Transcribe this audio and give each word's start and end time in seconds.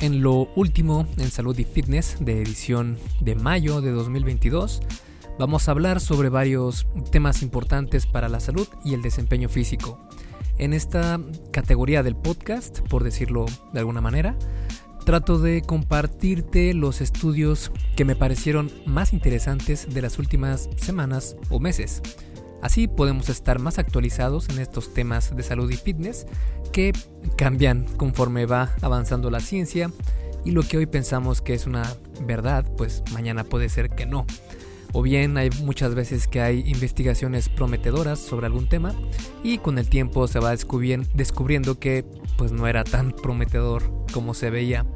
En 0.00 0.22
lo 0.22 0.48
último 0.56 1.06
en 1.18 1.30
Salud 1.30 1.58
y 1.58 1.64
Fitness 1.64 2.16
de 2.20 2.40
edición 2.40 2.96
de 3.20 3.34
mayo 3.34 3.82
de 3.82 3.90
2022, 3.90 4.80
vamos 5.38 5.68
a 5.68 5.72
hablar 5.72 6.00
sobre 6.00 6.30
varios 6.30 6.86
temas 7.12 7.42
importantes 7.42 8.06
para 8.06 8.30
la 8.30 8.40
salud 8.40 8.66
y 8.82 8.94
el 8.94 9.02
desempeño 9.02 9.50
físico. 9.50 10.00
En 10.56 10.72
esta 10.72 11.20
categoría 11.52 12.02
del 12.02 12.16
podcast, 12.16 12.80
por 12.88 13.04
decirlo 13.04 13.44
de 13.74 13.80
alguna 13.80 14.00
manera, 14.00 14.38
trato 15.04 15.38
de 15.38 15.60
compartirte 15.60 16.72
los 16.72 17.02
estudios 17.02 17.70
que 17.94 18.06
me 18.06 18.16
parecieron 18.16 18.70
más 18.86 19.12
interesantes 19.12 19.92
de 19.92 20.00
las 20.00 20.18
últimas 20.18 20.70
semanas 20.76 21.36
o 21.50 21.60
meses. 21.60 22.00
Así 22.62 22.88
podemos 22.88 23.28
estar 23.28 23.58
más 23.58 23.78
actualizados 23.78 24.48
en 24.48 24.58
estos 24.58 24.92
temas 24.92 25.34
de 25.34 25.42
salud 25.42 25.70
y 25.70 25.76
fitness 25.76 26.26
que 26.72 26.92
cambian 27.36 27.84
conforme 27.96 28.46
va 28.46 28.74
avanzando 28.82 29.30
la 29.30 29.40
ciencia 29.40 29.90
y 30.44 30.52
lo 30.52 30.62
que 30.62 30.78
hoy 30.78 30.86
pensamos 30.86 31.42
que 31.42 31.54
es 31.54 31.66
una 31.66 31.82
verdad, 32.26 32.66
pues 32.76 33.02
mañana 33.12 33.44
puede 33.44 33.68
ser 33.68 33.90
que 33.90 34.06
no. 34.06 34.26
O 34.92 35.02
bien 35.02 35.36
hay 35.38 35.50
muchas 35.62 35.94
veces 35.94 36.26
que 36.26 36.40
hay 36.40 36.64
investigaciones 36.66 37.48
prometedoras 37.48 38.18
sobre 38.18 38.46
algún 38.46 38.68
tema 38.68 38.92
y 39.44 39.58
con 39.58 39.78
el 39.78 39.88
tiempo 39.88 40.26
se 40.26 40.40
va 40.40 40.50
descubriendo 40.50 41.78
que 41.78 42.04
pues 42.36 42.50
no 42.50 42.66
era 42.66 42.82
tan 42.82 43.12
prometedor 43.12 43.82
como 44.12 44.34
se 44.34 44.50
veía. 44.50 44.86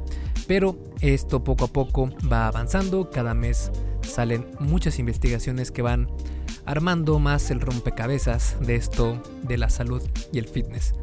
Pero 0.47 0.77
esto 1.01 1.43
poco 1.43 1.65
a 1.65 1.67
poco 1.67 2.09
va 2.31 2.47
avanzando, 2.47 3.09
cada 3.09 3.33
mes 3.33 3.71
salen 4.01 4.45
muchas 4.59 4.99
investigaciones 4.99 5.71
que 5.71 5.81
van 5.81 6.07
armando 6.65 7.19
más 7.19 7.51
el 7.51 7.61
rompecabezas 7.61 8.57
de 8.59 8.75
esto 8.75 9.21
de 9.43 9.57
la 9.57 9.69
salud 9.69 10.01
y 10.31 10.39
el 10.39 10.47
fitness. 10.47 10.93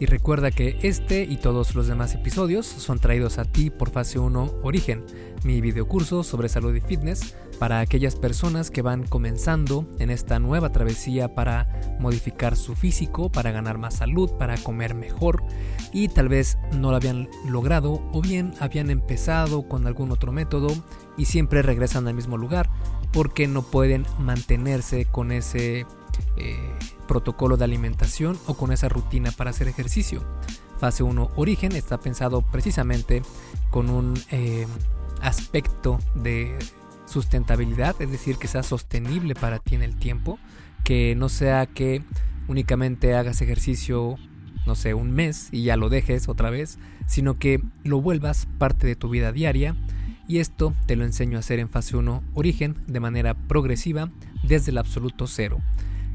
Y 0.00 0.06
recuerda 0.06 0.50
que 0.50 0.78
este 0.82 1.22
y 1.22 1.36
todos 1.36 1.74
los 1.74 1.86
demás 1.86 2.14
episodios 2.14 2.66
son 2.66 2.98
traídos 2.98 3.38
a 3.38 3.44
ti 3.44 3.70
por 3.70 3.90
Fase 3.90 4.18
1 4.18 4.60
Origen, 4.62 5.04
mi 5.44 5.60
videocurso 5.60 6.24
sobre 6.24 6.48
salud 6.48 6.74
y 6.74 6.80
fitness 6.80 7.36
para 7.58 7.78
aquellas 7.78 8.16
personas 8.16 8.70
que 8.70 8.82
van 8.82 9.04
comenzando 9.04 9.86
en 10.00 10.10
esta 10.10 10.40
nueva 10.40 10.72
travesía 10.72 11.34
para 11.34 11.96
modificar 12.00 12.56
su 12.56 12.74
físico, 12.74 13.30
para 13.30 13.52
ganar 13.52 13.78
más 13.78 13.94
salud, 13.94 14.32
para 14.32 14.56
comer 14.58 14.94
mejor. 14.94 15.44
Y 15.92 16.08
tal 16.08 16.28
vez 16.28 16.58
no 16.72 16.90
lo 16.90 16.96
habían 16.96 17.28
logrado 17.46 18.02
o 18.12 18.20
bien 18.20 18.52
habían 18.58 18.90
empezado 18.90 19.68
con 19.68 19.86
algún 19.86 20.10
otro 20.10 20.32
método 20.32 20.68
y 21.16 21.26
siempre 21.26 21.62
regresan 21.62 22.08
al 22.08 22.14
mismo 22.14 22.36
lugar 22.36 22.68
porque 23.12 23.46
no 23.46 23.62
pueden 23.62 24.04
mantenerse 24.18 25.06
con 25.06 25.30
ese 25.30 25.86
eh, 26.36 26.72
protocolo 27.06 27.56
de 27.56 27.64
alimentación 27.64 28.38
o 28.46 28.54
con 28.54 28.72
esa 28.72 28.88
rutina 28.88 29.30
para 29.32 29.50
hacer 29.50 29.68
ejercicio. 29.68 30.22
Fase 30.78 31.02
1 31.02 31.30
Origen 31.36 31.72
está 31.72 31.98
pensado 31.98 32.42
precisamente 32.42 33.22
con 33.70 33.90
un 33.90 34.14
eh, 34.30 34.66
aspecto 35.20 35.98
de 36.14 36.56
sustentabilidad, 37.06 38.00
es 38.00 38.10
decir, 38.10 38.36
que 38.36 38.48
sea 38.48 38.62
sostenible 38.62 39.34
para 39.34 39.58
ti 39.58 39.74
en 39.74 39.82
el 39.82 39.96
tiempo, 39.96 40.38
que 40.84 41.14
no 41.14 41.28
sea 41.28 41.66
que 41.66 42.02
únicamente 42.48 43.14
hagas 43.14 43.40
ejercicio, 43.40 44.16
no 44.66 44.74
sé, 44.74 44.94
un 44.94 45.12
mes 45.12 45.48
y 45.52 45.64
ya 45.64 45.76
lo 45.76 45.88
dejes 45.88 46.28
otra 46.28 46.50
vez, 46.50 46.78
sino 47.06 47.38
que 47.38 47.62
lo 47.82 48.00
vuelvas 48.00 48.46
parte 48.58 48.86
de 48.86 48.96
tu 48.96 49.08
vida 49.08 49.32
diaria 49.32 49.76
y 50.26 50.38
esto 50.38 50.74
te 50.86 50.96
lo 50.96 51.04
enseño 51.04 51.36
a 51.36 51.40
hacer 51.40 51.58
en 51.58 51.68
fase 51.68 51.96
1 51.96 52.22
origen 52.34 52.76
de 52.86 53.00
manera 53.00 53.34
progresiva 53.34 54.10
desde 54.42 54.70
el 54.70 54.78
absoluto 54.78 55.26
cero. 55.26 55.60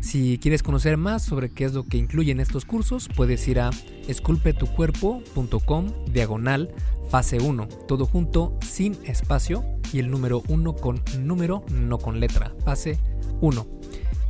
Si 0.01 0.39
quieres 0.39 0.63
conocer 0.63 0.97
más 0.97 1.23
sobre 1.23 1.49
qué 1.49 1.65
es 1.65 1.73
lo 1.73 1.85
que 1.85 1.97
incluyen 1.97 2.39
estos 2.39 2.65
cursos, 2.65 3.09
puedes 3.15 3.47
ir 3.47 3.59
a 3.59 3.69
esculpetucuerpo.com 4.07 5.87
diagonal 6.11 6.71
fase 7.09 7.39
1, 7.39 7.67
todo 7.87 8.05
junto 8.05 8.57
sin 8.61 8.97
espacio 9.05 9.63
y 9.91 9.99
el 9.99 10.09
número 10.09 10.43
1 10.47 10.75
con 10.75 11.01
número, 11.19 11.65
no 11.71 11.97
con 11.97 12.19
letra, 12.19 12.53
fase 12.63 12.99
1. 13.41 13.67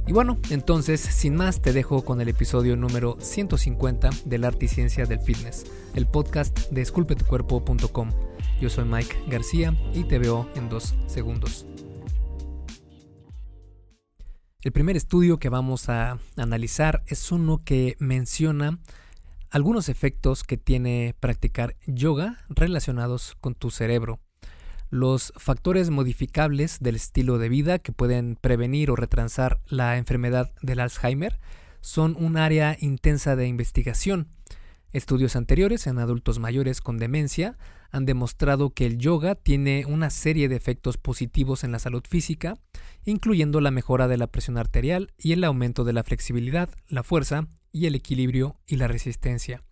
Y 0.07 0.11
bueno, 0.11 0.39
entonces, 0.49 1.01
sin 1.01 1.35
más, 1.35 1.61
te 1.61 1.71
dejo 1.71 2.03
con 2.03 2.19
el 2.19 2.29
episodio 2.29 2.75
número 2.75 3.17
150 3.19 4.09
del 4.25 4.45
arte 4.45 4.65
y 4.65 4.67
ciencia 4.67 5.05
del 5.05 5.19
fitness, 5.19 5.65
el 5.93 6.07
podcast 6.07 6.71
de 6.71 6.81
esculpetucuerpo.com. 6.81 8.09
Yo 8.59 8.69
soy 8.69 8.85
Mike 8.85 9.15
García 9.27 9.75
y 9.93 10.03
te 10.05 10.17
veo 10.17 10.49
en 10.55 10.67
dos 10.67 10.95
segundos. 11.05 11.68
El 14.61 14.73
primer 14.73 14.97
estudio 14.97 15.37
que 15.39 15.47
vamos 15.47 15.87
a 15.87 16.19
analizar 16.35 17.01
es 17.07 17.31
uno 17.31 17.63
que 17.63 17.95
menciona 17.97 18.77
algunos 19.49 19.87
efectos 19.87 20.43
que 20.43 20.57
tiene 20.57 21.15
practicar 21.21 21.77
yoga 21.87 22.43
relacionados 22.49 23.37
con 23.39 23.55
tu 23.55 23.71
cerebro. 23.71 24.19
Los 24.89 25.31
factores 25.37 25.91
modificables 25.91 26.79
del 26.81 26.97
estilo 26.97 27.37
de 27.37 27.47
vida 27.47 27.79
que 27.79 27.93
pueden 27.93 28.35
prevenir 28.35 28.91
o 28.91 28.97
retrasar 28.97 29.61
la 29.69 29.95
enfermedad 29.95 30.51
del 30.61 30.81
Alzheimer 30.81 31.39
son 31.79 32.17
un 32.19 32.35
área 32.35 32.75
intensa 32.81 33.37
de 33.37 33.47
investigación. 33.47 34.27
Estudios 34.91 35.37
anteriores 35.37 35.87
en 35.87 35.99
adultos 35.99 36.37
mayores 36.37 36.81
con 36.81 36.97
demencia 36.97 37.57
han 37.91 38.05
demostrado 38.05 38.71
que 38.71 38.85
el 38.85 38.97
yoga 38.97 39.35
tiene 39.35 39.85
una 39.85 40.09
serie 40.09 40.47
de 40.47 40.55
efectos 40.55 40.97
positivos 40.97 41.63
en 41.63 41.71
la 41.71 41.79
salud 41.79 42.03
física, 42.07 42.55
incluyendo 43.05 43.61
la 43.61 43.71
mejora 43.71 44.07
de 44.07 44.17
la 44.17 44.27
presión 44.27 44.57
arterial 44.57 45.11
y 45.17 45.33
el 45.33 45.43
aumento 45.43 45.83
de 45.83 45.93
la 45.93 46.03
flexibilidad, 46.03 46.69
la 46.87 47.03
fuerza 47.03 47.47
y 47.71 47.85
el 47.85 47.95
equilibrio 47.95 48.57
y 48.67 48.75
la 48.75 48.87
resistencia. 48.87 49.63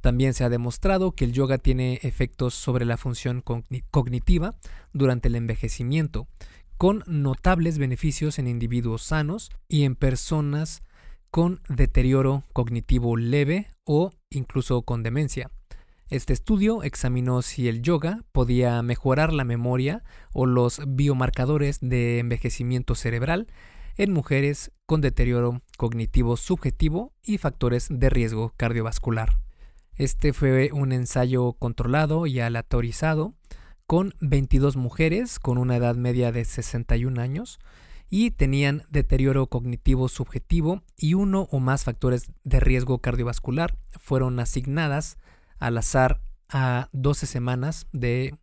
También 0.00 0.34
se 0.34 0.44
ha 0.44 0.50
demostrado 0.50 1.12
que 1.12 1.24
el 1.24 1.32
yoga 1.32 1.56
tiene 1.58 1.98
efectos 2.02 2.54
sobre 2.54 2.84
la 2.84 2.98
función 2.98 3.42
cognitiva 3.90 4.54
durante 4.92 5.28
el 5.28 5.34
envejecimiento, 5.34 6.28
con 6.76 7.04
notables 7.06 7.78
beneficios 7.78 8.38
en 8.38 8.46
individuos 8.46 9.02
sanos 9.02 9.50
y 9.68 9.84
en 9.84 9.94
personas 9.94 10.82
con 11.30 11.60
deterioro 11.68 12.44
cognitivo 12.52 13.16
leve 13.16 13.70
o 13.84 14.12
incluso 14.30 14.82
con 14.82 15.02
demencia. 15.02 15.50
Este 16.10 16.34
estudio 16.34 16.82
examinó 16.82 17.40
si 17.40 17.66
el 17.66 17.80
yoga 17.80 18.24
podía 18.32 18.82
mejorar 18.82 19.32
la 19.32 19.44
memoria 19.44 20.04
o 20.32 20.44
los 20.44 20.82
biomarcadores 20.86 21.78
de 21.80 22.18
envejecimiento 22.18 22.94
cerebral 22.94 23.48
en 23.96 24.12
mujeres 24.12 24.70
con 24.86 25.00
deterioro 25.00 25.62
cognitivo 25.78 26.36
subjetivo 26.36 27.14
y 27.22 27.38
factores 27.38 27.86
de 27.90 28.10
riesgo 28.10 28.52
cardiovascular. 28.56 29.38
Este 29.96 30.32
fue 30.32 30.70
un 30.72 30.92
ensayo 30.92 31.54
controlado 31.54 32.26
y 32.26 32.40
aleatorizado 32.40 33.34
con 33.86 34.14
22 34.20 34.76
mujeres 34.76 35.38
con 35.38 35.56
una 35.56 35.76
edad 35.76 35.94
media 35.94 36.32
de 36.32 36.44
61 36.44 37.20
años 37.20 37.58
y 38.10 38.30
tenían 38.30 38.82
deterioro 38.90 39.46
cognitivo 39.46 40.08
subjetivo 40.08 40.82
y 40.98 41.14
uno 41.14 41.48
o 41.50 41.60
más 41.60 41.84
factores 41.84 42.30
de 42.42 42.60
riesgo 42.60 42.98
cardiovascular 42.98 43.78
fueron 43.98 44.38
asignadas 44.38 45.16
al 45.58 45.78
azar 45.78 46.20
a 46.48 46.88
12 46.92 47.26
semanas 47.26 47.86
de 47.92 48.34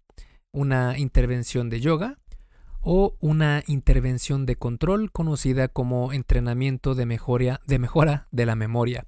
una 0.52 0.98
intervención 0.98 1.70
de 1.70 1.80
yoga 1.80 2.18
o 2.82 3.16
una 3.20 3.64
intervención 3.68 4.46
de 4.46 4.56
control 4.56 5.12
conocida 5.12 5.68
como 5.68 6.14
entrenamiento 6.14 6.96
de 6.96 7.06
mejora, 7.06 7.62
de 7.68 7.80
mejora 7.80 8.28
de 8.32 8.46
la 8.46 8.56
memoria. 8.56 9.06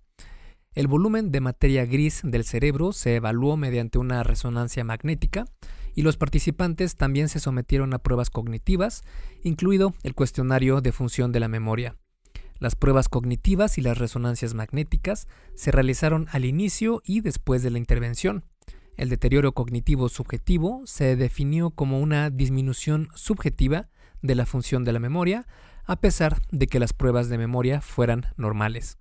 El 0.73 0.87
volumen 0.87 1.31
de 1.31 1.41
materia 1.41 1.85
gris 1.85 2.21
del 2.23 2.45
cerebro 2.45 2.93
se 2.93 3.15
evaluó 3.15 3.57
mediante 3.57 3.99
una 3.99 4.23
resonancia 4.23 4.83
magnética 4.83 5.45
y 5.95 6.01
los 6.01 6.17
participantes 6.17 6.95
también 6.95 7.29
se 7.29 7.39
sometieron 7.39 7.93
a 7.93 7.99
pruebas 7.99 8.29
cognitivas, 8.29 9.03
incluido 9.43 9.93
el 10.01 10.15
cuestionario 10.15 10.81
de 10.81 10.91
función 10.91 11.31
de 11.31 11.39
la 11.39 11.47
memoria. 11.47 11.95
Las 12.63 12.75
pruebas 12.75 13.09
cognitivas 13.09 13.77
y 13.77 13.81
las 13.81 13.97
resonancias 13.97 14.53
magnéticas 14.53 15.27
se 15.53 15.73
realizaron 15.73 16.27
al 16.31 16.45
inicio 16.45 17.01
y 17.03 17.19
después 17.19 17.61
de 17.61 17.69
la 17.69 17.77
intervención. 17.77 18.45
El 18.95 19.09
deterioro 19.09 19.51
cognitivo 19.51 20.07
subjetivo 20.07 20.83
se 20.85 21.17
definió 21.17 21.71
como 21.71 21.99
una 21.99 22.29
disminución 22.29 23.09
subjetiva 23.15 23.89
de 24.21 24.35
la 24.35 24.45
función 24.45 24.85
de 24.85 24.93
la 24.93 25.01
memoria, 25.01 25.45
a 25.83 25.97
pesar 25.97 26.41
de 26.51 26.67
que 26.67 26.79
las 26.79 26.93
pruebas 26.93 27.27
de 27.27 27.37
memoria 27.37 27.81
fueran 27.81 28.27
normales. 28.37 28.97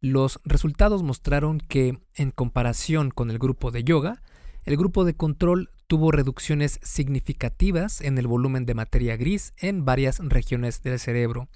Los 0.00 0.40
resultados 0.42 1.04
mostraron 1.04 1.60
que, 1.60 1.96
en 2.16 2.32
comparación 2.32 3.12
con 3.12 3.30
el 3.30 3.38
grupo 3.38 3.70
de 3.70 3.84
yoga, 3.84 4.20
el 4.64 4.76
grupo 4.76 5.04
de 5.04 5.14
control 5.14 5.70
tuvo 5.86 6.10
reducciones 6.10 6.80
significativas 6.82 8.00
en 8.00 8.18
el 8.18 8.26
volumen 8.26 8.66
de 8.66 8.74
materia 8.74 9.16
gris 9.16 9.54
en 9.58 9.84
varias 9.84 10.18
regiones 10.18 10.82
del 10.82 10.98
cerebro, 10.98 11.48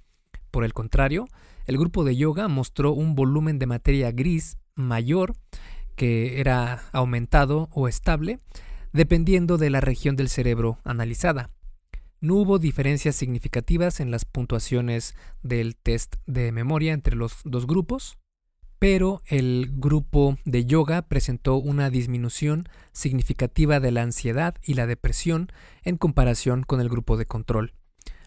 por 0.55 0.65
el 0.65 0.73
contrario, 0.73 1.27
el 1.67 1.77
grupo 1.77 2.05
de 2.05 2.15
yoga 2.15 2.47
mostró 2.47 2.93
un 2.93 3.17
volumen 3.17 3.59
de 3.59 3.67
materia 3.67 4.13
gris 4.13 4.57
mayor 4.77 5.35
que 5.97 6.39
era 6.39 6.85
aumentado 6.93 7.69
o 7.73 7.89
estable 7.89 8.39
dependiendo 8.93 9.59
de 9.59 9.71
la 9.71 9.81
región 9.81 10.15
del 10.15 10.29
cerebro 10.29 10.79
analizada. 10.85 11.51
No 12.21 12.37
hubo 12.37 12.61
diferencias 12.61 13.17
significativas 13.17 13.99
en 13.99 14.13
las 14.13 14.25
puntuaciones 14.25 15.17
del 15.43 15.75
test 15.75 16.15
de 16.25 16.53
memoria 16.53 16.93
entre 16.93 17.17
los 17.17 17.41
dos 17.43 17.67
grupos, 17.67 18.17
pero 18.79 19.23
el 19.27 19.73
grupo 19.73 20.39
de 20.45 20.67
yoga 20.67 21.03
presentó 21.03 21.57
una 21.57 21.91
disminución 21.91 22.69
significativa 22.93 23.81
de 23.81 23.91
la 23.91 24.03
ansiedad 24.03 24.55
y 24.63 24.75
la 24.75 24.87
depresión 24.87 25.51
en 25.83 25.97
comparación 25.97 26.63
con 26.63 26.81
el 26.81 26.89
grupo 26.89 27.17
de 27.17 27.27
control. 27.27 27.73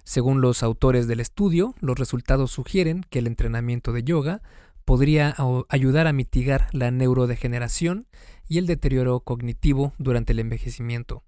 Según 0.07 0.39
los 0.39 0.63
autores 0.63 1.05
del 1.05 1.19
estudio, 1.19 1.75
los 1.81 1.99
resultados 1.99 2.51
sugieren 2.51 3.03
que 3.09 3.19
el 3.19 3.27
entrenamiento 3.27 3.91
de 3.91 4.03
yoga 4.03 4.41
podría 4.85 5.35
ayudar 5.67 6.07
a 6.07 6.13
mitigar 6.13 6.69
la 6.71 6.91
neurodegeneración 6.91 8.07
y 8.47 8.57
el 8.57 8.67
deterioro 8.67 9.19
cognitivo 9.19 9.91
durante 9.97 10.31
el 10.31 10.39
envejecimiento. 10.39 11.23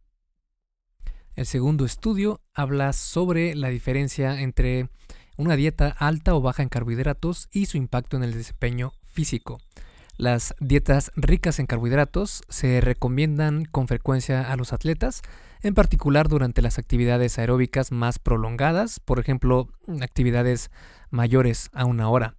El 1.36 1.46
segundo 1.46 1.84
estudio 1.84 2.40
habla 2.54 2.94
sobre 2.94 3.54
la 3.54 3.68
diferencia 3.68 4.40
entre 4.40 4.88
una 5.36 5.58
dieta 5.58 5.90
alta 5.90 6.34
o 6.34 6.40
baja 6.40 6.64
en 6.64 6.70
carbohidratos 6.70 7.50
y 7.52 7.66
su 7.66 7.76
impacto 7.76 8.16
en 8.16 8.24
el 8.24 8.32
desempeño 8.32 8.94
físico. 9.04 9.60
Las 10.16 10.56
dietas 10.62 11.12
ricas 11.18 11.60
en 11.60 11.66
carbohidratos 11.66 12.44
se 12.48 12.80
recomiendan 12.80 13.66
con 13.66 13.90
frecuencia 13.90 14.50
a 14.50 14.56
los 14.56 14.72
atletas, 14.72 15.22
en 15.62 15.74
particular 15.74 16.28
durante 16.28 16.62
las 16.62 16.78
actividades 16.78 17.38
aeróbicas 17.38 17.92
más 17.92 18.20
prolongadas, 18.20 19.00
por 19.00 19.20
ejemplo, 19.20 19.68
actividades 20.02 20.72
mayores 21.10 21.70
a 21.74 21.86
una 21.86 22.10
hora. 22.10 22.36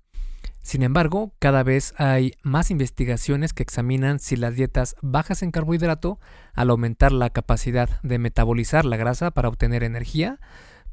Sin 0.63 0.83
embargo, 0.83 1.33
cada 1.39 1.63
vez 1.63 1.95
hay 1.97 2.35
más 2.43 2.71
investigaciones 2.71 3.53
que 3.53 3.63
examinan 3.63 4.19
si 4.19 4.37
las 4.37 4.57
dietas 4.57 4.95
bajas 5.01 5.43
en 5.43 5.51
carbohidrato, 5.51 6.19
al 6.53 6.71
aumentar 6.71 7.13
la 7.13 7.31
capacidad 7.31 7.89
de 8.03 8.19
metabolizar 8.19 8.85
la 8.85 8.99
grasa 8.99 9.31
para 9.31 9.49
obtener 9.49 9.83
energía, 9.83 10.39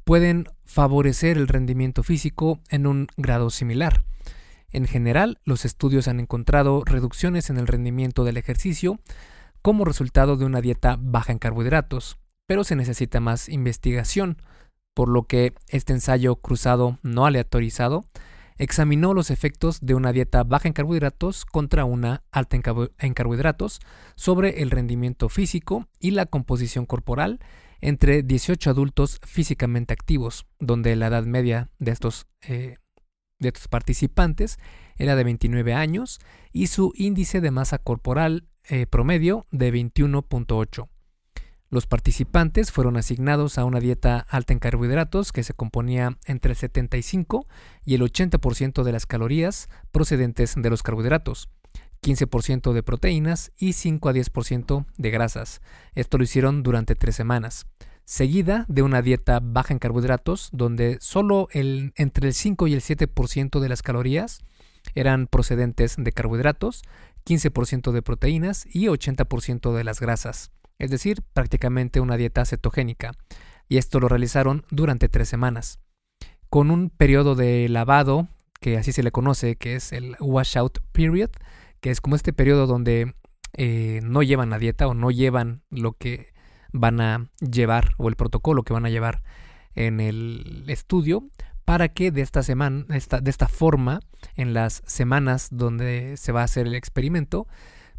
pueden 0.06 0.46
favorecer 0.66 1.38
el 1.38 1.50
rendimiento 1.50 2.02
físico 2.02 2.62
en 2.70 2.88
un 2.88 3.08
grado 3.18 3.50
similar. 3.50 4.06
En 4.72 4.86
general, 4.86 5.40
los 5.44 5.66
estudios 5.66 6.08
han 6.08 6.20
encontrado 6.20 6.84
reducciones 6.86 7.50
en 7.50 7.58
el 7.58 7.68
rendimiento 7.68 8.24
del 8.24 8.38
ejercicio 8.38 9.00
como 9.68 9.84
resultado 9.84 10.38
de 10.38 10.46
una 10.46 10.62
dieta 10.62 10.98
baja 10.98 11.34
en 11.34 11.40
carbohidratos, 11.40 12.18
pero 12.46 12.64
se 12.64 12.78
necesita 12.78 13.20
más 13.20 13.50
investigación, 13.50 14.42
por 14.94 15.10
lo 15.10 15.24
que 15.24 15.56
este 15.68 15.92
ensayo 15.92 16.38
cruzado 16.38 17.00
no 17.04 17.26
aleatorizado 17.26 18.06
examinó 18.58 19.14
los 19.14 19.30
efectos 19.30 19.80
de 19.82 19.94
una 19.94 20.14
dieta 20.14 20.46
baja 20.46 20.70
en 20.70 20.74
carbohidratos 20.74 21.44
contra 21.44 21.84
una 21.84 22.24
alta 22.32 22.56
en 22.56 23.14
carbohidratos 23.14 23.82
sobre 24.16 24.62
el 24.62 24.72
rendimiento 24.72 25.28
físico 25.28 25.90
y 26.00 26.12
la 26.12 26.28
composición 26.28 26.86
corporal 26.86 27.42
entre 27.82 28.24
18 28.24 28.70
adultos 28.70 29.20
físicamente 29.26 29.94
activos, 29.94 30.46
donde 30.60 30.96
la 30.96 31.08
edad 31.08 31.26
media 31.26 31.72
de 31.78 31.92
estos, 31.92 32.26
eh, 32.48 32.78
de 33.38 33.50
estos 33.50 33.68
participantes 33.68 34.60
era 34.98 35.16
de 35.16 35.24
29 35.24 35.74
años 35.74 36.20
y 36.52 36.68
su 36.68 36.94
índice 36.96 37.42
de 37.42 37.52
masa 37.52 37.78
corporal 37.78 38.48
eh, 38.70 38.86
promedio 38.86 39.46
de 39.52 39.74
21.8. 39.74 40.90
Los 41.70 41.86
participantes 41.86 42.72
fueron 42.72 42.96
asignados 42.96 43.58
a 43.58 43.66
una 43.66 43.82
dieta 43.82 44.26
alta 44.30 44.54
en 44.54 44.60
carbohidratos 44.60 45.34
que 45.34 45.44
se 45.44 45.54
componía 45.54 46.18
entre 46.26 46.52
el 46.52 46.58
75 46.58 47.46
y 47.84 47.96
el 47.96 48.02
80% 48.02 48.84
de 48.84 48.92
las 48.94 49.06
calorías 49.06 49.68
procedentes 49.92 50.56
de 50.56 50.70
los 50.70 50.82
carbohidratos, 50.82 51.50
15% 52.02 52.72
de 52.72 52.84
proteínas 52.84 53.52
y 53.58 53.74
5 53.74 54.08
a 54.08 54.14
10% 54.14 54.86
de 54.98 55.10
grasas. 55.12 55.62
Esto 55.94 56.18
lo 56.18 56.24
hicieron 56.24 56.64
durante 56.64 56.96
tres 56.96 57.18
semanas, 57.18 57.68
seguida 58.06 58.66
de 58.70 58.82
una 58.82 59.02
dieta 59.02 59.42
baja 59.44 59.74
en 59.74 59.80
carbohidratos 59.80 60.50
donde 60.54 60.98
solo 61.02 61.50
el, 61.52 61.92
entre 61.98 62.28
el 62.28 62.34
5 62.34 62.68
y 62.68 62.76
el 62.76 62.82
7% 62.82 63.60
de 63.60 63.70
las 63.70 63.82
calorías 63.82 64.40
eran 64.96 65.28
procedentes 65.28 65.96
de 65.98 66.12
carbohidratos, 66.12 66.84
15% 67.26 67.92
de 67.92 68.02
proteínas 68.02 68.66
y 68.66 68.88
80% 68.88 69.74
de 69.74 69.84
las 69.84 70.00
grasas 70.00 70.52
es 70.80 70.92
decir, 70.92 71.24
prácticamente 71.34 72.00
una 72.00 72.18
dieta 72.18 72.46
cetogénica, 72.46 73.14
y 73.68 73.78
esto 73.78 74.00
lo 74.00 74.08
realizaron 74.08 74.66
durante 74.70 75.10
tres 75.10 75.28
semanas, 75.28 75.80
con 76.50 76.72
un 76.72 76.90
periodo 76.90 77.36
de 77.36 77.68
lavado, 77.70 78.28
que 78.60 78.78
así 78.78 78.92
se 78.92 79.04
le 79.04 79.12
conoce, 79.12 79.56
que 79.56 79.76
es 79.76 79.92
el 79.92 80.16
washout 80.20 80.80
period, 80.92 81.32
que 81.82 81.92
es 81.92 82.02
como 82.02 82.16
este 82.16 82.34
periodo 82.34 82.68
donde 82.68 83.16
eh, 83.54 84.02
no 84.04 84.24
llevan 84.24 84.50
la 84.50 84.60
dieta 84.60 84.88
o 84.88 84.94
no 84.94 85.12
llevan 85.12 85.64
lo 85.70 85.94
que 85.94 86.34
van 86.72 87.02
a 87.02 87.30
llevar 87.40 87.92
o 87.98 88.10
el 88.10 88.16
protocolo 88.16 88.64
que 88.64 88.74
van 88.74 88.86
a 88.86 88.90
llevar 88.90 89.24
en 89.74 90.00
el 90.00 90.66
estudio 90.68 91.28
para 91.68 91.90
que 91.90 92.12
de 92.12 92.22
esta 92.22 92.44
semana, 92.44 92.86
de 92.88 93.30
esta 93.30 93.50
forma, 93.50 94.00
en 94.38 94.54
las 94.54 94.82
semanas 94.86 95.50
donde 95.52 96.16
se 96.16 96.32
va 96.32 96.40
a 96.40 96.46
hacer 96.46 96.66
el 96.66 96.76
experimento, 96.76 97.46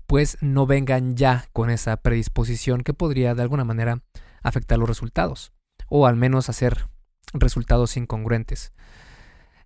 pues 0.07 0.39
no 0.41 0.67
vengan 0.67 1.17
ya 1.17 1.45
con 1.53 1.69
esa 1.69 1.99
predisposición 1.99 2.81
que 2.81 2.95
podría 2.95 3.35
de 3.35 3.43
alguna 3.43 3.67
manera 3.67 4.01
afectar 4.43 4.79
los 4.79 4.89
resultados, 4.89 5.53
o 5.91 6.07
al 6.07 6.17
menos 6.17 6.49
hacer 6.49 6.89
resultados 7.35 7.99
incongruentes. 7.99 8.73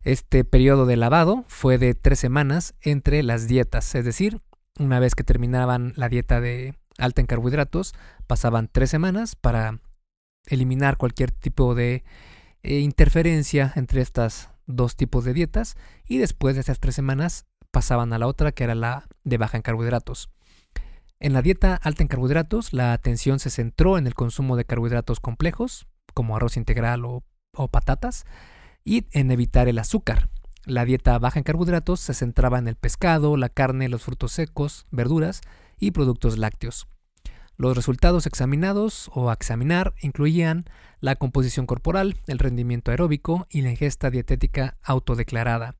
Este 0.02 0.42
periodo 0.44 0.84
de 0.84 0.96
lavado 0.96 1.44
fue 1.46 1.78
de 1.78 1.94
tres 1.94 2.18
semanas 2.18 2.74
entre 2.80 3.22
las 3.22 3.46
dietas, 3.46 3.94
es 3.94 4.04
decir, 4.04 4.40
una 4.80 4.98
vez 4.98 5.14
que 5.14 5.22
terminaban 5.22 5.92
la 5.94 6.08
dieta 6.08 6.40
de 6.40 6.74
alta 6.98 7.20
en 7.20 7.28
carbohidratos, 7.28 7.94
pasaban 8.26 8.66
tres 8.66 8.90
semanas 8.90 9.36
para 9.36 9.78
eliminar 10.46 10.96
cualquier 10.96 11.30
tipo 11.30 11.76
de 11.76 12.02
eh, 12.62 12.78
interferencia 12.78 13.72
entre 13.76 14.00
estas 14.00 14.50
dos 14.66 14.96
tipos 14.96 15.24
de 15.24 15.34
dietas 15.34 15.76
y 16.06 16.18
después 16.18 16.54
de 16.54 16.60
esas 16.60 16.80
tres 16.80 16.94
semanas 16.94 17.46
pasaban 17.70 18.12
a 18.12 18.18
la 18.18 18.26
otra 18.26 18.52
que 18.52 18.64
era 18.64 18.74
la 18.74 19.08
de 19.24 19.38
baja 19.38 19.56
en 19.56 19.62
carbohidratos. 19.62 20.30
En 21.18 21.32
la 21.32 21.42
dieta 21.42 21.76
alta 21.76 22.02
en 22.02 22.08
carbohidratos, 22.08 22.72
la 22.72 22.92
atención 22.92 23.38
se 23.38 23.50
centró 23.50 23.96
en 23.96 24.06
el 24.06 24.14
consumo 24.14 24.56
de 24.56 24.64
carbohidratos 24.64 25.20
complejos, 25.20 25.86
como 26.14 26.36
arroz 26.36 26.56
integral 26.56 27.04
o, 27.04 27.22
patatas, 27.70 28.24
y 28.84 29.06
en 29.12 29.30
evitar 29.30 29.68
el 29.68 29.78
azúcar. 29.78 30.30
La 30.64 30.84
dieta 30.84 31.18
baja 31.18 31.38
en 31.38 31.44
carbohidratos 31.44 32.00
se 32.00 32.14
centraba 32.14 32.58
en 32.58 32.66
el 32.66 32.74
pescado, 32.74 33.36
la 33.36 33.48
carne, 33.48 33.88
los 33.88 34.02
frutos 34.02 34.32
secos, 34.32 34.86
verduras 34.90 35.42
y 35.78 35.92
productos 35.92 36.38
lácteos. 36.38 36.88
Los 37.56 37.76
resultados 37.76 38.26
examinados 38.26 39.10
o 39.14 39.30
a 39.30 39.34
examinar 39.34 39.94
incluían 40.00 40.64
la 41.00 41.16
composición 41.16 41.66
corporal, 41.66 42.16
el 42.26 42.38
rendimiento 42.38 42.90
aeróbico 42.90 43.46
y 43.50 43.62
la 43.62 43.70
ingesta 43.70 44.10
dietética 44.10 44.78
autodeclarada. 44.82 45.76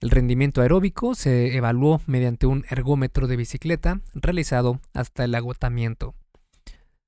El 0.00 0.10
rendimiento 0.10 0.60
aeróbico 0.60 1.14
se 1.14 1.56
evaluó 1.56 2.02
mediante 2.06 2.46
un 2.46 2.64
ergómetro 2.68 3.26
de 3.26 3.36
bicicleta 3.36 4.00
realizado 4.14 4.80
hasta 4.92 5.24
el 5.24 5.34
agotamiento. 5.34 6.14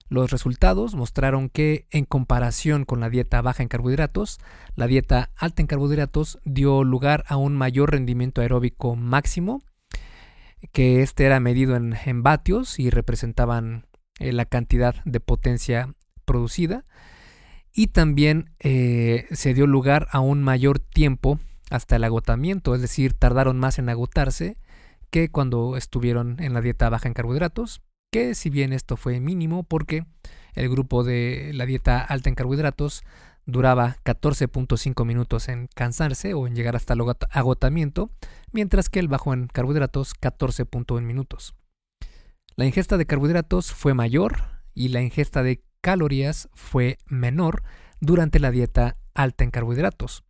Los 0.08 0.30
resultados 0.30 0.94
mostraron 0.94 1.50
que, 1.50 1.86
en 1.90 2.06
comparación 2.06 2.86
con 2.86 3.00
la 3.00 3.10
dieta 3.10 3.42
baja 3.42 3.62
en 3.62 3.68
carbohidratos, 3.68 4.38
la 4.74 4.86
dieta 4.86 5.30
alta 5.36 5.60
en 5.60 5.66
carbohidratos 5.66 6.38
dio 6.44 6.82
lugar 6.82 7.24
a 7.28 7.36
un 7.36 7.56
mayor 7.56 7.90
rendimiento 7.90 8.40
aeróbico 8.40 8.96
máximo, 8.96 9.62
que 10.72 11.02
este 11.02 11.26
era 11.26 11.40
medido 11.40 11.76
en, 11.76 12.22
vatios 12.22 12.78
y 12.78 12.88
representaban 12.88 13.86
eh, 14.18 14.32
la 14.32 14.44
cantidad 14.44 14.94
de 15.04 15.20
potencia 15.20 15.94
producida, 16.24 16.84
y 17.72 17.88
también 17.88 18.50
eh, 18.58 19.26
se 19.30 19.54
dio 19.54 19.66
lugar 19.66 20.08
a 20.10 20.20
un 20.20 20.42
mayor 20.42 20.78
tiempo 20.78 21.38
hasta 21.70 21.96
el 21.96 22.04
agotamiento, 22.04 22.74
es 22.74 22.80
decir, 22.80 23.14
tardaron 23.14 23.58
más 23.58 23.78
en 23.78 23.88
agotarse 23.88 24.56
que 25.10 25.30
cuando 25.30 25.76
estuvieron 25.76 26.36
en 26.40 26.54
la 26.54 26.60
dieta 26.60 26.88
baja 26.88 27.08
en 27.08 27.14
carbohidratos, 27.14 27.82
que 28.10 28.34
si 28.34 28.50
bien 28.50 28.72
esto 28.72 28.96
fue 28.96 29.20
mínimo 29.20 29.62
porque 29.62 30.04
el 30.54 30.68
grupo 30.68 31.04
de 31.04 31.52
la 31.54 31.66
dieta 31.66 32.00
alta 32.00 32.28
en 32.28 32.34
carbohidratos 32.34 33.04
duraba 33.46 33.96
14.5 34.04 35.04
minutos 35.04 35.48
en 35.48 35.68
cansarse 35.74 36.34
o 36.34 36.46
en 36.46 36.54
llegar 36.54 36.76
hasta 36.76 36.94
el 36.94 37.00
agotamiento, 37.30 38.10
mientras 38.52 38.90
que 38.90 38.98
el 38.98 39.08
bajo 39.08 39.32
en 39.32 39.46
carbohidratos 39.46 40.14
14.1 40.20 41.00
minutos. 41.02 41.54
La 42.58 42.66
ingesta 42.66 42.96
de 42.96 43.06
carbohidratos 43.06 43.72
fue 43.72 43.94
mayor 43.94 44.38
y 44.74 44.88
la 44.88 45.00
ingesta 45.00 45.44
de 45.44 45.62
calorías 45.80 46.48
fue 46.54 46.98
menor 47.06 47.62
durante 48.00 48.40
la 48.40 48.50
dieta 48.50 48.96
alta 49.14 49.44
en 49.44 49.52
carbohidratos. 49.52 50.24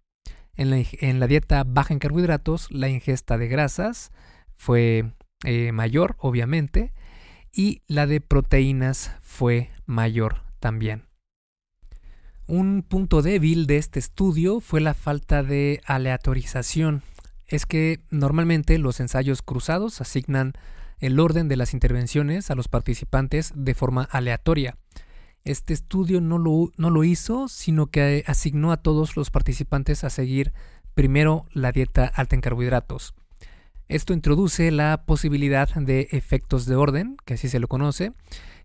En 0.54 1.20
la, 1.20 1.26
dieta 1.26 1.64
baja 1.64 1.94
en 1.94 1.99
carbohidratos, 1.99 2.70
la 2.70 2.90
ingesta 2.90 3.38
de 3.38 3.49
grasas 3.49 4.12
fue 4.56 5.14
eh, 5.42 5.73
mayor, 5.73 6.16
obviamente, 6.18 6.92
y 7.50 7.80
la 7.87 8.06
de 8.06 8.20
proteínas 8.20 9.16
fue 9.23 9.70
mayor 9.87 10.42
también. 10.61 11.06
Un 12.47 12.82
punto 12.82 13.23
débil 13.23 13.66
de 13.66 13.78
este 13.78 13.99
estudio 13.99 14.61
fue 14.61 14.82
la 14.82 14.92
falta 14.92 15.42
de 15.42 15.80
aleatorización. 15.87 17.02
Es 17.47 17.64
que 17.64 18.00
normalmente 18.11 18.76
los 18.76 19.00
ensayos 19.00 19.40
cruzados 19.40 20.02
asignan 20.02 20.52
el 21.00 21.21
orden 21.21 21.49
de 21.49 21.57
las 21.57 21.75
intervenciones 21.75 22.50
a 22.50 22.55
los 22.55 22.69
participantes 22.69 23.52
de 23.55 23.75
forma 23.75 24.05
aleatoria. 24.11 24.76
Este 25.45 25.73
estudio 25.73 26.21
no 26.21 26.38
lo, 26.38 26.73
no 26.76 26.90
lo 26.90 27.05
hizo, 27.05 27.49
sino 27.49 27.87
que 27.87 28.25
asignó 28.26 28.73
a 28.73 28.78
todos 28.78 29.17
los 29.17 29.31
participantes 29.31 30.05
a 30.05 30.11
seguir 30.11 30.52
primero 30.95 31.47
la 31.52 31.73
dieta 31.73 32.07
alta 32.07 32.35
en 32.35 32.40
carbohidratos. 32.40 33.14
Esto 33.88 34.12
introduce 34.12 34.71
la 34.71 35.05
posibilidad 35.07 35.69
de 35.75 36.09
efectos 36.11 36.67
de 36.67 36.76
orden, 36.76 37.17
que 37.25 37.35
así 37.35 37.49
se 37.49 37.59
lo 37.59 37.69
conoce, 37.69 38.12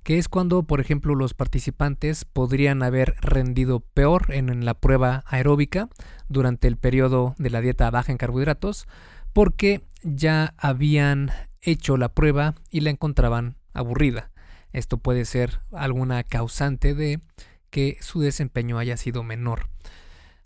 que 0.03 0.17
es 0.17 0.27
cuando, 0.27 0.63
por 0.63 0.81
ejemplo, 0.81 1.15
los 1.15 1.33
participantes 1.33 2.25
podrían 2.25 2.83
haber 2.83 3.15
rendido 3.21 3.79
peor 3.79 4.33
en, 4.33 4.65
la 4.65 4.73
prueba 4.73 5.23
aeróbica 5.25 5.87
durante 6.27 6.67
el 6.67 6.75
periodo 6.75 7.35
de 7.37 7.49
la 7.49 7.61
dieta 7.61 7.89
baja 7.89 8.11
en 8.11 8.17
carbohidratos, 8.17 8.85
porque 9.31 9.81
ya 10.03 10.53
habían 10.57 11.31
hecho 11.63 11.97
la 11.97 12.13
prueba 12.13 12.55
y 12.69 12.81
la 12.81 12.89
encontraban 12.89 13.57
aburrida. 13.73 14.31
Esto 14.71 14.97
puede 14.97 15.25
ser 15.25 15.61
alguna 15.71 16.23
causante 16.23 16.93
de 16.93 17.21
que 17.69 17.97
su 18.01 18.21
desempeño 18.21 18.77
haya 18.77 18.97
sido 18.97 19.23
menor. 19.23 19.69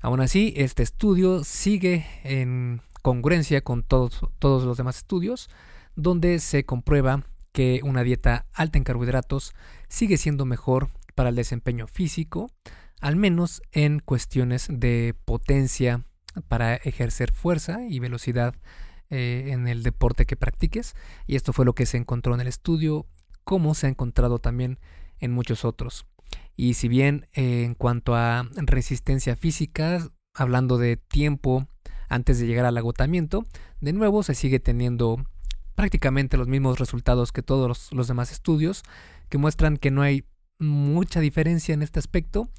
Aún 0.02 0.22
así, 0.22 0.54
este 0.56 0.84
estudio 0.84 1.44
sigue 1.44 2.06
en 2.24 2.82
congruencia 3.02 3.62
con 3.62 3.84
todos, 3.84 4.22
todos 4.40 4.64
los 4.64 4.78
demás 4.78 4.98
estudios, 4.98 5.50
donde 5.96 6.40
se 6.40 6.66
comprueba 6.66 7.24
que 7.52 7.80
una 7.84 8.04
dieta 8.04 8.46
alta 8.54 8.78
en 8.78 8.84
carbohidratos 8.84 9.54
sigue 9.88 10.18
siendo 10.18 10.46
mejor 10.46 10.90
para 11.16 11.30
el 11.30 11.36
desempeño 11.36 11.88
físico, 11.88 12.52
al 13.02 13.16
menos 13.16 13.62
en 13.72 14.00
cuestiones 14.00 14.68
de 14.70 15.16
potencia 15.26 16.04
para 16.48 16.76
ejercer 16.76 17.32
fuerza 17.32 17.80
y 17.90 18.00
velocidad 18.00 18.56
eh, 19.10 19.46
en 19.48 19.68
el 19.68 19.84
deporte 19.84 20.26
que 20.26 20.36
practiques. 20.36 20.96
Y 21.26 21.36
esto 21.36 21.54
fue 21.54 21.66
lo 21.66 21.74
que 21.74 21.86
se 21.86 21.98
encontró 21.98 22.34
en 22.34 22.42
el 22.42 22.48
estudio, 22.48 23.06
como 23.44 23.74
se 23.74 23.88
ha 23.88 23.90
encontrado 23.90 24.40
también 24.40 24.80
en 25.20 25.32
muchos 25.32 25.66
otros. 25.66 26.06
Y 26.56 26.74
si 26.74 26.88
bien 26.88 27.28
eh, 27.34 27.64
en 27.64 27.76
cuanto 27.76 28.16
a 28.16 28.50
resistencia 28.56 29.36
física, 29.36 30.08
hablando 30.34 30.78
de 30.78 30.98
tiempo 30.98 31.68
antes 32.10 32.40
de 32.40 32.48
llegar 32.48 32.66
al 32.66 32.78
agotamiento, 32.78 33.46
de 33.82 33.94
nuevo 33.94 34.24
se 34.24 34.36
sigue 34.36 34.60
teniendo 34.60 35.18
prácticamente 35.76 36.38
los 36.38 36.48
mismos 36.48 36.80
resultados 36.80 37.32
que 37.32 37.44
todos 37.44 37.92
los, 37.92 38.08
demás 38.08 38.32
estudios, 38.32 38.84
que 39.30 39.38
muestran 39.38 39.78
que 39.78 39.92
no 39.92 40.02
hay 40.02 40.26
mucha 40.58 41.20
diferencia 41.20 41.74
en 41.74 41.84
este 41.84 42.00
aspecto, 42.00 42.50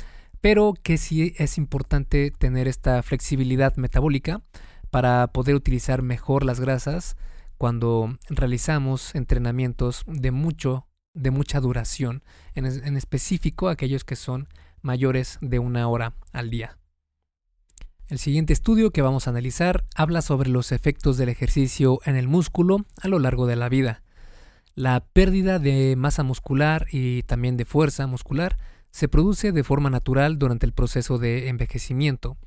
pero 0.40 0.74
que 0.80 0.98
sí 0.98 1.34
es 1.36 1.58
importante 1.58 2.30
tener 2.30 2.68
esta 2.68 3.02
flexibilidad 3.02 3.74
metabólica 3.76 4.42
para 4.90 5.26
poder 5.28 5.54
utilizar 5.54 6.02
mejor 6.02 6.44
las 6.44 6.60
grasas 6.60 7.16
cuando 7.56 8.18
realizamos 8.28 9.14
entrenamientos 9.14 10.04
de 10.06 10.30
mucho 10.30 10.86
de 11.14 11.30
mucha 11.30 11.60
duración, 11.60 12.22
en, 12.54 12.66
en 12.66 12.96
específico 12.96 13.68
aquellos 13.68 14.04
que 14.04 14.14
son 14.14 14.48
mayores 14.82 15.38
de 15.40 15.58
una 15.58 15.88
hora 15.88 16.14
al 16.32 16.50
día. 16.50 16.78
El 18.06 18.18
siguiente 18.18 18.52
estudio 18.52 18.90
que 18.90 19.02
vamos 19.02 19.26
a 19.26 19.30
analizar 19.30 19.84
habla 19.94 20.22
sobre 20.22 20.48
los 20.48 20.72
efectos 20.72 21.18
del 21.18 21.28
ejercicio 21.28 21.98
en 22.04 22.16
el 22.16 22.28
músculo 22.28 22.86
a 23.02 23.08
lo 23.08 23.18
largo 23.18 23.46
de 23.46 23.56
la 23.56 23.68
vida. 23.68 24.02
La 24.74 25.00
pérdida 25.00 25.58
de 25.58 25.94
masa 25.96 26.22
muscular 26.22 26.86
y 26.90 27.22
también 27.24 27.56
de 27.56 27.64
fuerza 27.64 28.06
muscular 28.06 28.56
se 28.90 29.08
produce 29.08 29.52
de 29.52 29.64
forma 29.64 29.90
natural 29.90 30.38
durante 30.38 30.64
el 30.64 30.72
proceso 30.72 31.18
de 31.18 31.48
envejecimiento, 31.48 32.38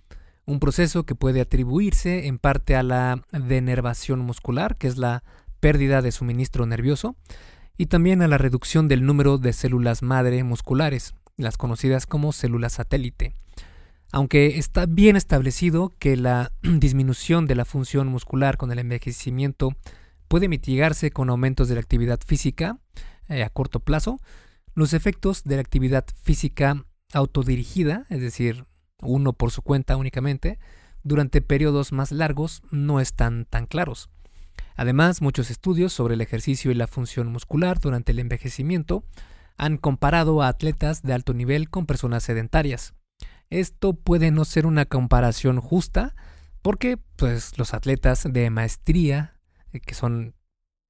un 0.45 0.59
proceso 0.59 1.05
que 1.05 1.15
puede 1.15 1.41
atribuirse 1.41 2.27
en 2.27 2.37
parte 2.37 2.75
a 2.75 2.83
la 2.83 3.21
denervación 3.31 4.19
muscular, 4.19 4.77
que 4.77 4.87
es 4.87 4.97
la 4.97 5.23
pérdida 5.59 6.01
de 6.01 6.11
suministro 6.11 6.65
nervioso, 6.65 7.15
y 7.77 7.87
también 7.87 8.21
a 8.21 8.27
la 8.27 8.37
reducción 8.37 8.87
del 8.87 9.05
número 9.05 9.37
de 9.37 9.53
células 9.53 10.01
madre 10.01 10.43
musculares, 10.43 11.13
las 11.37 11.57
conocidas 11.57 12.05
como 12.05 12.31
células 12.31 12.73
satélite. 12.73 13.33
Aunque 14.11 14.57
está 14.57 14.85
bien 14.85 15.15
establecido 15.15 15.93
que 15.97 16.17
la 16.17 16.51
disminución 16.61 17.47
de 17.47 17.55
la 17.55 17.65
función 17.65 18.07
muscular 18.07 18.57
con 18.57 18.71
el 18.71 18.79
envejecimiento 18.79 19.75
puede 20.27 20.47
mitigarse 20.47 21.11
con 21.11 21.29
aumentos 21.29 21.69
de 21.69 21.75
la 21.75 21.81
actividad 21.81 22.19
física 22.25 22.79
eh, 23.29 23.43
a 23.43 23.49
corto 23.49 23.79
plazo, 23.79 24.19
los 24.73 24.93
efectos 24.93 25.43
de 25.43 25.55
la 25.55 25.61
actividad 25.61 26.05
física 26.23 26.85
autodirigida, 27.13 28.05
es 28.09 28.21
decir, 28.21 28.65
uno 29.01 29.33
por 29.33 29.51
su 29.51 29.61
cuenta 29.61 29.97
únicamente, 29.97 30.59
durante 31.03 31.41
periodos 31.41 31.91
más 31.91 32.11
largos 32.11 32.61
no 32.71 32.99
están 32.99 33.45
tan 33.45 33.65
claros. 33.65 34.09
Además, 34.75 35.21
muchos 35.21 35.51
estudios 35.51 35.93
sobre 35.93 36.13
el 36.13 36.21
ejercicio 36.21 36.71
y 36.71 36.75
la 36.75 36.87
función 36.87 37.31
muscular 37.31 37.79
durante 37.79 38.11
el 38.11 38.19
envejecimiento 38.19 39.03
han 39.57 39.77
comparado 39.77 40.41
a 40.41 40.47
atletas 40.47 41.03
de 41.03 41.13
alto 41.13 41.33
nivel 41.33 41.69
con 41.69 41.85
personas 41.85 42.23
sedentarias. 42.23 42.93
Esto 43.49 43.93
puede 43.93 44.31
no 44.31 44.45
ser 44.45 44.65
una 44.65 44.85
comparación 44.85 45.59
justa 45.59 46.15
porque 46.61 46.97
pues, 47.15 47.57
los 47.57 47.73
atletas 47.73 48.25
de 48.27 48.49
maestría, 48.49 49.37
eh, 49.73 49.79
que 49.79 49.93
son 49.93 50.35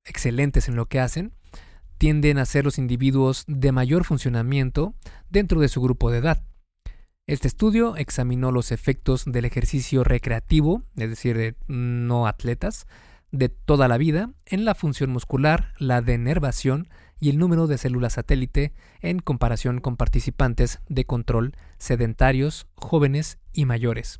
excelentes 0.06 0.68
en 0.68 0.76
lo 0.76 0.88
que 0.88 1.00
hacen, 1.00 1.34
tienden 1.98 2.38
a 2.38 2.46
ser 2.46 2.66
los 2.66 2.78
individuos 2.78 3.44
de 3.48 3.72
mayor 3.72 4.06
funcionamiento 4.06 4.96
dentro 5.30 5.60
de 5.60 5.70
su 5.70 5.82
grupo 5.82 6.12
de 6.12 6.20
edad. 6.20 6.44
Este 7.28 7.48
estudio 7.48 7.96
examinó 7.96 8.52
los 8.52 8.72
efectos 8.72 9.26
del 9.26 9.46
ejercicio 9.46 10.04
recreativo, 10.04 10.84
es 10.98 11.10
decir, 11.10 11.38
de 11.38 11.56
no 11.68 12.28
atletas, 12.28 12.88
de 13.32 13.50
toda 13.50 13.88
la 13.88 13.98
vida 13.98 14.32
en 14.46 14.66
la 14.66 14.76
función 14.76 15.12
muscular, 15.12 15.74
la 15.78 16.02
denervación 16.02 16.90
y 17.20 17.30
el 17.30 17.38
número 17.38 17.68
de 17.68 17.78
células 17.78 18.14
satélite 18.14 18.74
en 19.00 19.20
comparación 19.20 19.80
con 19.80 19.96
participantes 19.96 20.80
de 20.90 21.06
control 21.06 21.56
sedentarios, 21.78 22.68
jóvenes 22.76 23.38
y 23.54 23.66
mayores. 23.66 24.20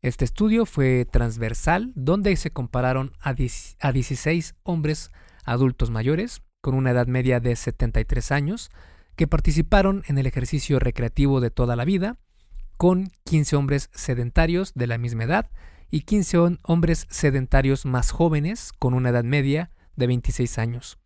Este 0.00 0.24
estudio 0.24 0.66
fue 0.66 1.06
transversal, 1.10 1.92
donde 1.94 2.34
se 2.36 2.50
compararon 2.50 3.12
a, 3.20 3.32
16 3.34 4.54
hombres 4.62 5.10
adultos 5.44 5.90
mayores, 5.90 6.42
con 6.60 6.74
una 6.74 6.90
edad 6.90 7.06
media 7.06 7.40
de 7.40 7.56
73 7.56 8.32
años, 8.32 8.70
que 9.16 9.26
participaron 9.26 10.02
en 10.06 10.18
el 10.18 10.26
ejercicio 10.26 10.78
recreativo 10.78 11.40
de 11.40 11.50
toda 11.50 11.76
la 11.76 11.84
vida, 11.84 12.18
con 12.76 13.10
15 13.24 13.56
hombres 13.56 13.90
sedentarios 13.94 14.72
de 14.74 14.86
la 14.86 14.98
misma 14.98 15.24
edad 15.24 15.50
y 15.90 16.00
15 16.00 16.58
hombres 16.62 17.06
sedentarios 17.10 17.86
más 17.86 18.10
jóvenes, 18.10 18.72
con 18.78 18.94
una 18.94 19.10
edad 19.10 19.24
media 19.24 19.70
de 19.96 20.06
26 20.08 20.58
años. 20.58 20.98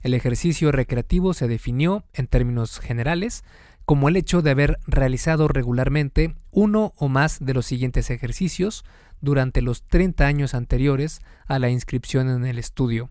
El 0.00 0.14
ejercicio 0.14 0.72
recreativo 0.72 1.34
se 1.34 1.48
definió, 1.48 2.04
en 2.12 2.26
términos 2.26 2.78
generales, 2.78 3.44
como 3.84 4.08
el 4.08 4.16
hecho 4.16 4.40
de 4.40 4.50
haber 4.50 4.78
realizado 4.86 5.48
regularmente 5.48 6.36
uno 6.52 6.92
o 6.96 7.08
más 7.08 7.38
de 7.40 7.54
los 7.54 7.66
siguientes 7.66 8.08
ejercicios 8.10 8.84
durante 9.20 9.62
los 9.62 9.82
30 9.88 10.26
años 10.26 10.54
anteriores 10.54 11.20
a 11.46 11.58
la 11.58 11.70
inscripción 11.70 12.30
en 12.30 12.46
el 12.46 12.58
estudio. 12.58 13.10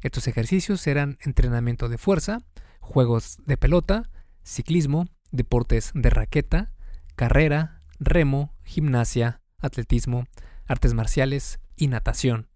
Estos 0.00 0.26
ejercicios 0.26 0.86
eran 0.86 1.16
entrenamiento 1.20 1.88
de 1.88 1.96
fuerza, 1.96 2.40
juegos 2.86 3.38
de 3.44 3.56
pelota, 3.56 4.04
ciclismo, 4.42 5.06
deportes 5.32 5.90
de 5.94 6.08
raqueta, 6.08 6.72
carrera, 7.16 7.82
remo, 7.98 8.54
gimnasia, 8.64 9.40
atletismo, 9.58 10.26
artes 10.66 10.94
marciales 10.94 11.58
y 11.76 11.88
natación. 11.88 12.48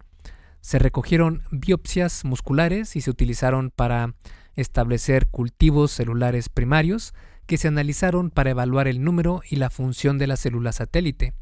Se 0.61 0.79
recogieron 0.79 1.43
biopsias 1.51 2.23
musculares 2.23 2.95
y 2.95 3.01
se 3.01 3.09
utilizaron 3.09 3.71
para 3.71 4.15
establecer 4.55 5.27
cultivos 5.27 5.91
celulares 5.91 6.49
primarios 6.49 7.13
que 7.45 7.57
se 7.57 7.67
analizaron 7.67 8.29
para 8.29 8.51
evaluar 8.51 8.87
el 8.87 9.03
número 9.03 9.41
y 9.49 9.57
la 9.57 9.69
función 9.69 10.17
de 10.17 10.27
la 10.27 10.37
célula 10.37 10.71
satélite, 10.71 11.33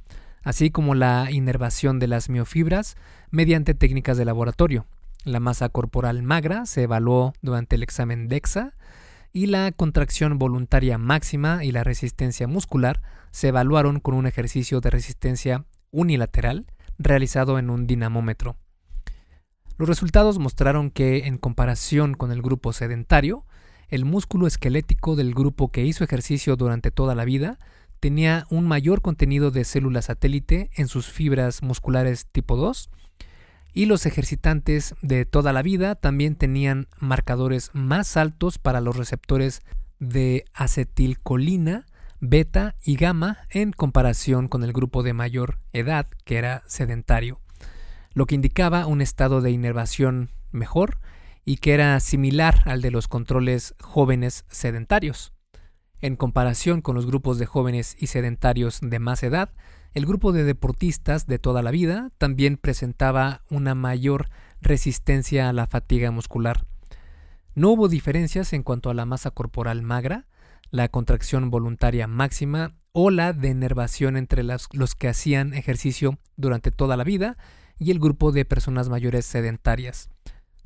así 0.42 0.72
como 0.72 0.96
la 0.96 1.30
inervación 1.32 2.00
de 2.00 2.08
las 2.08 2.30
miofibras 2.30 2.96
mediante 3.30 3.74
técnicas 3.74 4.18
de 4.18 4.26
laboratorio. 4.26 4.86
La 5.26 5.42
masa 5.42 5.68
corporal 5.68 6.24
magra 6.24 6.66
se 6.66 6.84
evaluó 6.84 7.34
durante 7.42 7.76
el 7.76 7.84
examen 7.84 8.30
DEXA 8.30 8.74
y 9.32 9.46
la 9.46 9.72
contracción 9.72 10.38
voluntaria 10.40 10.98
máxima 10.98 11.64
y 11.64 11.72
la 11.72 11.84
resistencia 11.84 12.48
muscular 12.48 13.02
se 13.32 13.50
evaluaron 13.50 14.00
con 14.00 14.16
un 14.16 14.28
ejercicio 14.28 14.82
de 14.82 14.90
resistencia 14.90 15.66
unilateral 15.92 16.66
realizado 16.98 17.60
en 17.60 17.70
un 17.70 17.88
dinamómetro. 17.88 18.58
Los 19.78 19.88
resultados 19.88 20.40
mostraron 20.40 20.92
que, 20.92 21.28
en 21.28 21.38
comparación 21.38 22.14
con 22.14 22.32
el 22.32 22.42
grupo 22.42 22.74
sedentario, 22.74 23.46
el 23.88 24.06
músculo 24.06 24.46
esquelético 24.46 25.16
del 25.16 25.34
grupo 25.34 25.72
que 25.72 25.86
hizo 25.86 26.04
ejercicio 26.04 26.56
durante 26.56 26.92
toda 26.92 27.16
la 27.16 27.26
vida 27.26 27.60
tenía 28.00 28.46
un 28.50 28.68
mayor 28.68 29.02
contenido 29.02 29.52
de 29.52 29.64
células 29.64 30.06
satélite 30.06 30.70
en 30.76 30.88
sus 30.88 31.08
fibras 31.08 31.64
musculares 31.64 32.28
tipo 32.28 32.56
2 32.56 32.90
y 33.74 33.86
los 33.86 34.06
ejercitantes 34.06 34.96
de 35.02 35.26
toda 35.26 35.54
la 35.54 35.62
vida 35.62 35.96
también 35.96 36.36
tenían 36.36 36.88
marcadores 37.00 37.72
más 37.74 38.18
altos 38.18 38.58
para 38.58 38.82
los 38.82 38.96
receptores 38.96 39.62
de 40.00 40.46
acetilcolina, 40.54 41.86
beta 42.20 42.76
y 42.84 42.96
gamma 42.96 43.40
en 43.50 43.72
comparación 43.72 44.48
con 44.48 44.64
el 44.64 44.74
grupo 44.74 45.04
de 45.04 45.14
mayor 45.14 45.60
edad 45.74 46.08
que 46.26 46.38
era 46.38 46.64
sedentario 46.68 47.40
lo 48.14 48.26
que 48.26 48.36
indicaba 48.36 48.86
un 48.86 49.02
estado 49.02 49.42
de 49.42 49.52
inervación 49.52 50.30
mejor 50.52 51.00
y 51.46 51.58
que 51.58 51.74
era 51.74 52.00
similar 52.00 52.62
al 52.66 52.82
de 52.82 52.92
los 52.92 53.08
controles 53.08 53.76
jóvenes 53.82 54.46
sedentarios. 54.50 55.34
En 56.02 56.16
comparación 56.16 56.82
con 56.82 56.96
los 56.96 57.06
grupos 57.06 57.40
de 57.40 57.46
jóvenes 57.46 57.96
y 58.00 58.08
sedentarios 58.08 58.80
de 58.82 59.00
más 59.00 59.24
edad, 59.24 59.52
el 59.94 60.06
grupo 60.06 60.32
de 60.32 60.44
deportistas 60.44 61.26
de 61.26 61.40
toda 61.40 61.62
la 61.62 61.72
vida 61.72 62.12
también 62.18 62.58
presentaba 62.58 63.42
una 63.50 63.76
mayor 63.76 64.30
resistencia 64.62 65.50
a 65.50 65.54
la 65.54 65.68
fatiga 65.68 66.12
muscular. 66.12 66.66
No 67.56 67.70
hubo 67.72 67.88
diferencias 67.88 68.54
en 68.54 68.64
cuanto 68.64 68.90
a 68.90 68.94
la 68.94 69.06
masa 69.06 69.32
corporal 69.32 69.82
magra, 69.82 70.28
la 70.70 70.88
contracción 70.90 71.50
voluntaria 71.50 72.08
máxima 72.08 72.76
o 72.92 73.10
la 73.10 73.34
denervación 73.34 74.18
entre 74.18 74.44
los 74.44 74.96
que 74.96 75.08
hacían 75.08 75.54
ejercicio 75.54 76.20
durante 76.38 76.72
toda 76.72 76.96
la 76.98 77.04
vida 77.04 77.38
y 77.78 77.92
el 77.92 78.00
grupo 78.00 78.32
de 78.32 78.46
personas 78.46 78.90
mayores 78.90 79.26
sedentarias. 79.26 80.10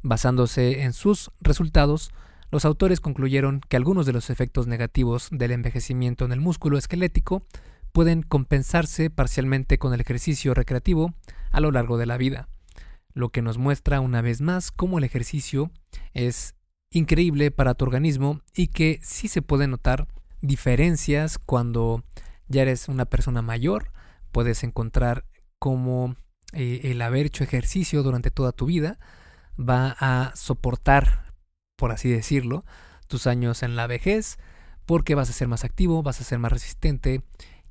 Basándose 0.02 0.82
en 0.82 0.92
sus 0.92 1.32
resultados, 1.40 2.12
los 2.52 2.66
autores 2.66 3.00
concluyeron 3.00 3.62
que 3.68 3.78
algunos 3.78 4.06
de 4.06 4.14
los 4.14 4.30
efectos 4.30 4.68
negativos 4.68 5.30
del 5.32 5.52
envejecimiento 5.52 6.26
en 6.26 6.34
el 6.34 6.42
músculo 6.42 6.78
esquelético 6.78 7.46
pueden 7.94 8.24
compensarse 8.24 9.10
parcialmente 9.10 9.78
con 9.78 9.94
el 9.94 10.02
ejercicio 10.02 10.54
recreativo 10.54 11.14
a 11.52 11.62
lo 11.62 11.72
largo 11.72 11.98
de 11.98 12.08
la 12.08 12.18
vida, 12.18 12.50
lo 13.14 13.30
que 13.30 13.42
nos 13.42 13.58
muestra 13.58 14.02
una 14.02 14.22
vez 14.22 14.42
más 14.42 14.72
cómo 14.72 14.98
el 14.98 15.04
ejercicio 15.04 15.72
es 16.14 16.56
increíble 16.90 17.52
para 17.52 17.76
tu 17.76 17.86
organismo 17.86 18.42
y 18.54 18.68
que 18.68 19.00
sí 19.04 19.28
se 19.28 19.42
pueden 19.42 19.70
notar 19.70 20.08
diferencias 20.42 21.38
cuando 21.38 22.04
ya 22.48 22.64
eres 22.64 22.88
una 22.88 23.06
persona 23.06 23.42
mayor, 23.42 23.92
puedes 24.32 24.64
encontrar 24.64 25.26
cómo 25.60 26.16
eh, 26.52 26.82
el 26.86 27.02
haber 27.02 27.28
hecho 27.28 27.44
ejercicio 27.44 28.04
durante 28.04 28.32
toda 28.32 28.52
tu 28.52 28.66
vida 28.66 29.00
va 29.58 29.96
a 30.00 30.32
soportar, 30.36 31.34
por 31.78 31.92
así 31.92 32.10
decirlo, 32.10 32.66
tus 33.08 33.28
años 33.28 33.62
en 33.62 33.76
la 33.76 33.86
vejez, 33.86 34.38
porque 34.86 35.16
vas 35.16 35.30
a 35.30 35.34
ser 35.34 35.48
más 35.48 35.64
activo, 35.64 36.04
vas 36.04 36.20
a 36.20 36.24
ser 36.24 36.40
más 36.40 36.52
resistente 36.52 37.22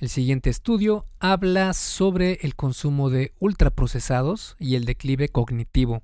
El 0.00 0.08
siguiente 0.10 0.48
estudio 0.48 1.06
habla 1.18 1.72
sobre 1.72 2.38
el 2.42 2.54
consumo 2.54 3.10
de 3.10 3.32
ultraprocesados 3.40 4.54
y 4.60 4.76
el 4.76 4.84
declive 4.84 5.28
cognitivo. 5.28 6.02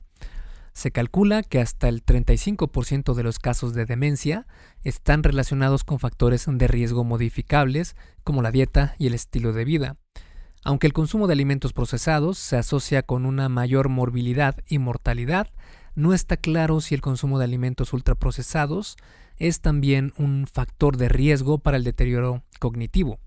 Se 0.73 0.91
calcula 0.91 1.45
que 1.45 1.61
hasta 1.61 1.89
el 1.89 2.05
35% 2.05 3.15
de 3.15 3.23
los 3.23 3.39
casos 3.39 3.73
de 3.73 3.87
demencia 3.87 4.49
están 4.83 5.23
relacionados 5.23 5.85
con 5.85 6.01
factores 6.01 6.47
de 6.49 6.67
riesgo 6.67 7.05
modificables 7.05 7.95
como 8.25 8.43
la 8.43 8.51
dieta 8.51 8.97
y 8.99 9.07
el 9.07 9.15
estilo 9.15 9.53
de 9.53 9.65
vida. 9.65 9.97
Aunque 10.65 10.89
el 10.89 10.93
consumo 10.93 11.29
de 11.29 11.35
alimentos 11.35 11.73
procesados 11.73 12.37
se 12.37 12.57
asocia 12.57 13.05
con 13.05 13.25
una 13.25 13.49
mayor 13.49 13.91
morbilidad 13.91 14.57
y 14.67 14.79
mortalidad, 14.79 15.53
no 15.95 16.15
está 16.15 16.37
claro 16.37 16.81
si 16.81 16.97
el 16.97 17.01
consumo 17.01 17.39
de 17.39 17.45
alimentos 17.45 17.93
ultraprocesados 17.93 18.97
es 19.37 19.61
también 19.61 20.13
un 20.19 20.49
factor 20.53 20.97
de 20.97 21.09
riesgo 21.09 21.59
para 21.59 21.77
el 21.77 21.85
deterioro 21.85 22.43
cognitivo. 22.59 23.21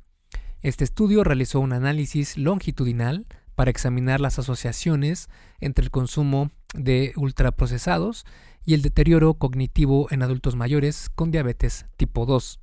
Este 0.63 0.83
estudio 0.83 1.23
realizó 1.23 1.59
un 1.59 1.71
análisis 1.71 2.35
longitudinal 2.35 3.27
para 3.53 3.69
examinar 3.69 4.19
las 4.19 4.39
asociaciones 4.39 5.29
entre 5.59 5.85
el 5.85 5.91
consumo 5.91 6.49
de 6.73 7.13
ultraprocesados 7.15 8.25
y 8.65 8.73
el 8.73 8.81
deterioro 8.81 9.35
cognitivo 9.35 10.07
en 10.09 10.23
adultos 10.23 10.55
mayores 10.55 11.09
con 11.13 11.29
diabetes 11.29 11.85
tipo 11.95 12.25
2. 12.25 12.59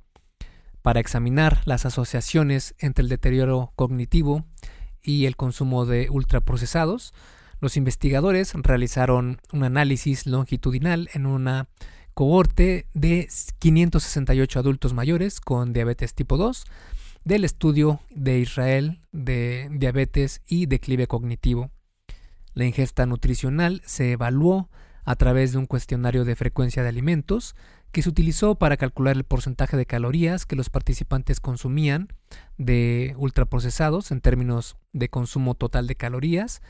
Para 0.81 0.99
examinar 0.99 1.61
las 1.65 1.85
asociaciones 1.85 2.75
entre 2.79 3.01
el 3.01 3.09
deterioro 3.09 3.71
cognitivo 3.77 4.45
y 5.01 5.25
el 5.25 5.37
consumo 5.37 5.85
de 5.85 6.09
ultraprocesados, 6.09 7.13
los 7.61 7.77
investigadores 7.77 8.53
realizaron 8.55 9.39
un 9.53 9.63
análisis 9.63 10.27
longitudinal 10.27 11.09
en 11.13 11.25
una 11.25 11.69
cohorte 12.13 12.87
de 12.93 13.29
568 13.59 14.59
adultos 14.59 14.93
mayores 14.93 15.39
con 15.39 15.71
diabetes 15.71 16.13
tipo 16.13 16.35
2 16.37 16.65
del 17.25 17.43
estudio 17.43 17.99
de 18.11 18.39
Israel 18.39 19.01
de 19.11 19.67
diabetes 19.71 20.41
y 20.47 20.67
declive 20.67 21.07
cognitivo. 21.07 21.71
La 22.53 22.65
ingesta 22.65 23.05
nutricional 23.05 23.81
se 23.85 24.11
evaluó 24.11 24.69
a 25.03 25.15
través 25.15 25.51
de 25.51 25.57
un 25.57 25.65
cuestionario 25.65 26.23
de 26.23 26.35
frecuencia 26.35 26.83
de 26.83 26.89
alimentos 26.89 27.55
que 27.91 28.01
se 28.01 28.09
utilizó 28.09 28.55
para 28.55 28.77
calcular 28.77 29.15
el 29.15 29.23
porcentaje 29.23 29.75
de 29.75 29.85
calorías 29.85 30.45
que 30.45 30.55
los 30.55 30.69
participantes 30.69 31.39
consumían 31.39 32.09
de 32.57 33.15
ultraprocesados 33.17 34.11
en 34.11 34.21
términos 34.21 34.77
de 34.93 35.09
consumo 35.09 35.55
total 35.55 35.87
de 35.87 35.95
calorías 35.95 36.61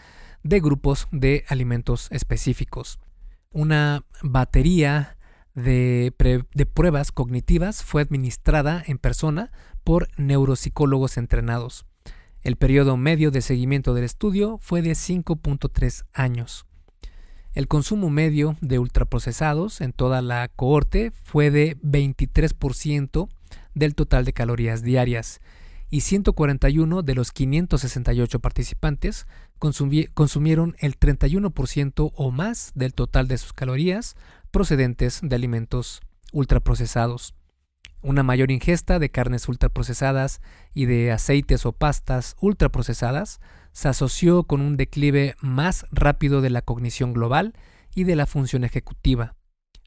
de 0.44 0.60
grupos 0.60 1.08
de 1.12 1.44
alimentos 1.50 2.08
específicos. 2.12 3.00
Una 3.52 4.06
batería 4.22 5.18
de, 5.56 6.14
pruebas 6.74 7.12
cognitivas 7.12 7.84
fue 7.84 8.02
administrada 8.02 8.84
en 8.86 8.98
persona 8.98 9.52
por 9.86 10.10
neuropsicólogos 10.18 11.16
entrenados. 11.16 11.86
El 12.42 12.58
periodo 12.58 12.98
medio 12.98 13.32
de 13.32 13.42
seguimiento 13.42 13.94
del 13.94 14.04
estudio 14.04 14.58
fue 14.62 14.82
de 14.82 14.92
5.3 14.92 16.06
años. 16.12 16.66
El 17.54 17.70
consumo 17.70 18.10
medio 18.10 18.58
de 18.60 18.80
ultraprocesados 18.80 19.80
en 19.80 19.94
toda 19.94 20.22
la 20.22 20.50
cohorte 20.50 21.12
fue 21.24 21.52
de 21.52 21.78
23% 21.78 23.30
del 23.74 23.96
total 23.96 24.26
de 24.26 24.34
calorías 24.34 24.82
diarias 24.82 25.40
y 25.90 26.02
141 26.02 27.04
de 27.04 27.16
los 27.16 27.32
568 27.32 28.40
participantes 28.40 29.28
consumieron 29.60 30.76
el 30.80 31.00
31% 31.00 32.12
o 32.14 32.32
más 32.32 32.72
del 32.76 32.94
total 32.94 33.28
de 33.28 33.38
sus 33.38 33.54
calorías 33.54 34.16
procedentes 34.52 35.22
de 35.24 35.36
alimentos 35.36 36.02
ultraprocesados. 36.34 37.36
Una 38.08 38.22
mayor 38.22 38.52
ingesta 38.52 39.00
de 39.00 39.10
carnes 39.10 39.50
ultraprocesadas 39.50 40.40
y 40.76 40.86
de 40.86 41.12
aceites 41.12 41.66
o 41.66 41.72
pastas 41.72 42.36
ultraprocesadas 42.40 43.40
se 43.72 43.88
asoció 43.88 44.44
con 44.44 44.62
un 44.62 44.78
declive 44.78 45.34
más 45.42 45.88
rápido 45.90 46.42
de 46.42 46.52
la 46.52 46.62
cognición 46.62 47.14
global 47.14 47.56
y 47.96 48.04
de 48.04 48.16
la 48.16 48.28
función 48.28 48.64
ejecutiva. 48.64 49.34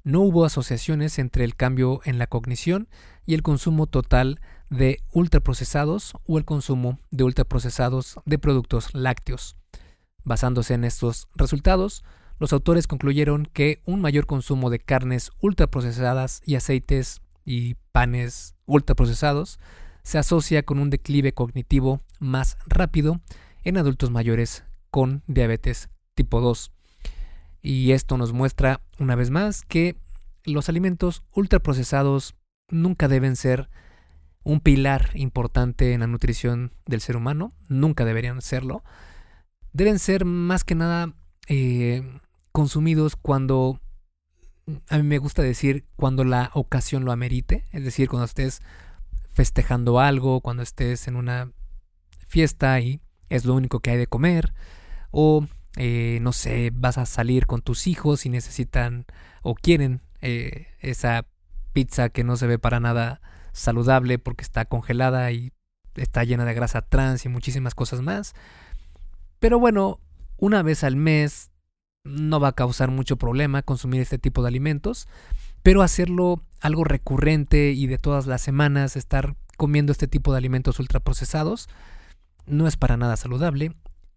No 0.02 0.22
hubo 0.22 0.44
asociaciones 0.44 1.20
entre 1.20 1.44
el 1.44 1.54
cambio 1.54 2.00
en 2.04 2.18
la 2.18 2.26
cognición 2.26 2.88
y 3.24 3.34
el 3.34 3.44
consumo 3.44 3.86
total 3.86 4.40
de 4.68 5.00
ultraprocesados 5.12 6.14
o 6.26 6.38
el 6.38 6.44
consumo 6.44 6.98
de 7.12 7.22
ultraprocesados 7.22 8.18
de 8.24 8.40
productos 8.40 8.92
lácteos. 8.94 9.56
Basándose 10.24 10.74
en 10.74 10.82
estos 10.82 11.28
resultados, 11.36 12.02
los 12.40 12.52
autores 12.52 12.88
concluyeron 12.88 13.46
que 13.52 13.80
un 13.84 14.00
mayor 14.00 14.26
consumo 14.26 14.70
de 14.70 14.80
carnes 14.80 15.30
ultraprocesadas 15.40 16.42
y 16.44 16.56
aceites 16.56 17.20
y 17.44 17.76
panes 17.98 18.54
ultraprocesados 18.64 19.58
se 20.04 20.18
asocia 20.18 20.62
con 20.62 20.78
un 20.78 20.88
declive 20.88 21.32
cognitivo 21.32 22.00
más 22.20 22.56
rápido 22.64 23.20
en 23.64 23.76
adultos 23.76 24.12
mayores 24.12 24.62
con 24.92 25.24
diabetes 25.26 25.88
tipo 26.14 26.40
2. 26.40 26.70
Y 27.60 27.90
esto 27.90 28.16
nos 28.16 28.32
muestra 28.32 28.82
una 29.00 29.16
vez 29.16 29.30
más 29.30 29.62
que 29.62 29.96
los 30.44 30.68
alimentos 30.68 31.24
ultraprocesados 31.32 32.36
nunca 32.70 33.08
deben 33.08 33.34
ser 33.34 33.68
un 34.44 34.60
pilar 34.60 35.10
importante 35.14 35.92
en 35.92 35.98
la 35.98 36.06
nutrición 36.06 36.70
del 36.86 37.00
ser 37.00 37.16
humano, 37.16 37.52
nunca 37.66 38.04
deberían 38.04 38.42
serlo. 38.42 38.84
Deben 39.72 39.98
ser 39.98 40.24
más 40.24 40.62
que 40.62 40.76
nada 40.76 41.14
eh, 41.48 42.20
consumidos 42.52 43.16
cuando 43.16 43.80
a 44.88 44.96
mí 44.96 45.02
me 45.02 45.18
gusta 45.18 45.42
decir 45.42 45.86
cuando 45.96 46.24
la 46.24 46.50
ocasión 46.54 47.04
lo 47.04 47.12
amerite, 47.12 47.66
es 47.72 47.84
decir, 47.84 48.08
cuando 48.08 48.24
estés 48.24 48.60
festejando 49.32 50.00
algo, 50.00 50.40
cuando 50.40 50.62
estés 50.62 51.08
en 51.08 51.16
una 51.16 51.52
fiesta 52.26 52.80
y 52.80 53.00
es 53.28 53.44
lo 53.44 53.54
único 53.54 53.80
que 53.80 53.90
hay 53.90 53.96
de 53.96 54.06
comer, 54.06 54.54
o 55.10 55.46
eh, 55.76 56.18
no 56.22 56.32
sé, 56.32 56.70
vas 56.74 56.98
a 56.98 57.06
salir 57.06 57.46
con 57.46 57.62
tus 57.62 57.86
hijos 57.86 58.26
y 58.26 58.30
necesitan 58.30 59.06
o 59.42 59.54
quieren 59.54 60.02
eh, 60.20 60.66
esa 60.80 61.26
pizza 61.72 62.08
que 62.08 62.24
no 62.24 62.36
se 62.36 62.46
ve 62.46 62.58
para 62.58 62.80
nada 62.80 63.20
saludable 63.52 64.18
porque 64.18 64.42
está 64.42 64.64
congelada 64.64 65.30
y 65.30 65.52
está 65.94 66.24
llena 66.24 66.44
de 66.44 66.54
grasa 66.54 66.82
trans 66.82 67.24
y 67.24 67.28
muchísimas 67.28 67.74
cosas 67.74 68.02
más. 68.02 68.34
Pero 69.38 69.58
bueno, 69.58 70.00
una 70.36 70.62
vez 70.62 70.84
al 70.84 70.96
mes 70.96 71.50
no 72.08 72.40
va 72.40 72.48
a 72.48 72.54
causar 72.54 72.90
mucho 72.90 73.16
problema 73.16 73.62
consumir 73.62 74.00
este 74.00 74.18
tipo 74.18 74.42
de 74.42 74.48
alimentos, 74.48 75.08
pero 75.62 75.82
hacerlo 75.82 76.42
algo 76.60 76.84
recurrente 76.84 77.72
y 77.72 77.86
de 77.86 77.98
todas 77.98 78.26
las 78.26 78.42
semanas 78.42 78.96
estar 78.96 79.36
comiendo 79.56 79.92
este 79.92 80.08
tipo 80.08 80.32
de 80.32 80.38
alimentos 80.38 80.78
ultraprocesados 80.78 81.68
no 82.46 82.66
es 82.66 82.76
para 82.76 82.96
nada 82.96 83.16
saludable 83.16 83.72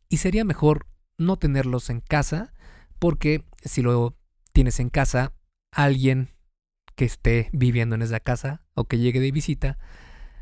y 0.10 0.18
sería 0.18 0.46
mejor 0.46 0.88
no 1.18 1.38
tenerlos 1.38 1.90
en 1.90 2.00
casa 2.00 2.54
porque 3.00 3.44
si 3.64 3.82
lo 3.82 4.16
tienes 4.54 4.80
en 4.80 4.90
casa, 4.90 5.34
alguien 5.72 6.30
que 6.96 7.06
esté 7.06 7.50
viviendo 7.52 7.96
en 7.96 8.02
esa 8.02 8.20
casa 8.20 8.62
o 8.74 8.86
que 8.86 8.98
llegue 8.98 9.20
de 9.20 9.32
visita 9.32 9.78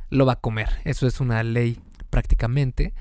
lo 0.09 0.25
va 0.25 0.33
a 0.33 0.39
comer. 0.39 0.69
Eso 0.83 1.07
es 1.07 1.19
una 1.19 1.43
ley 1.43 1.79
prácticamente 2.09 2.93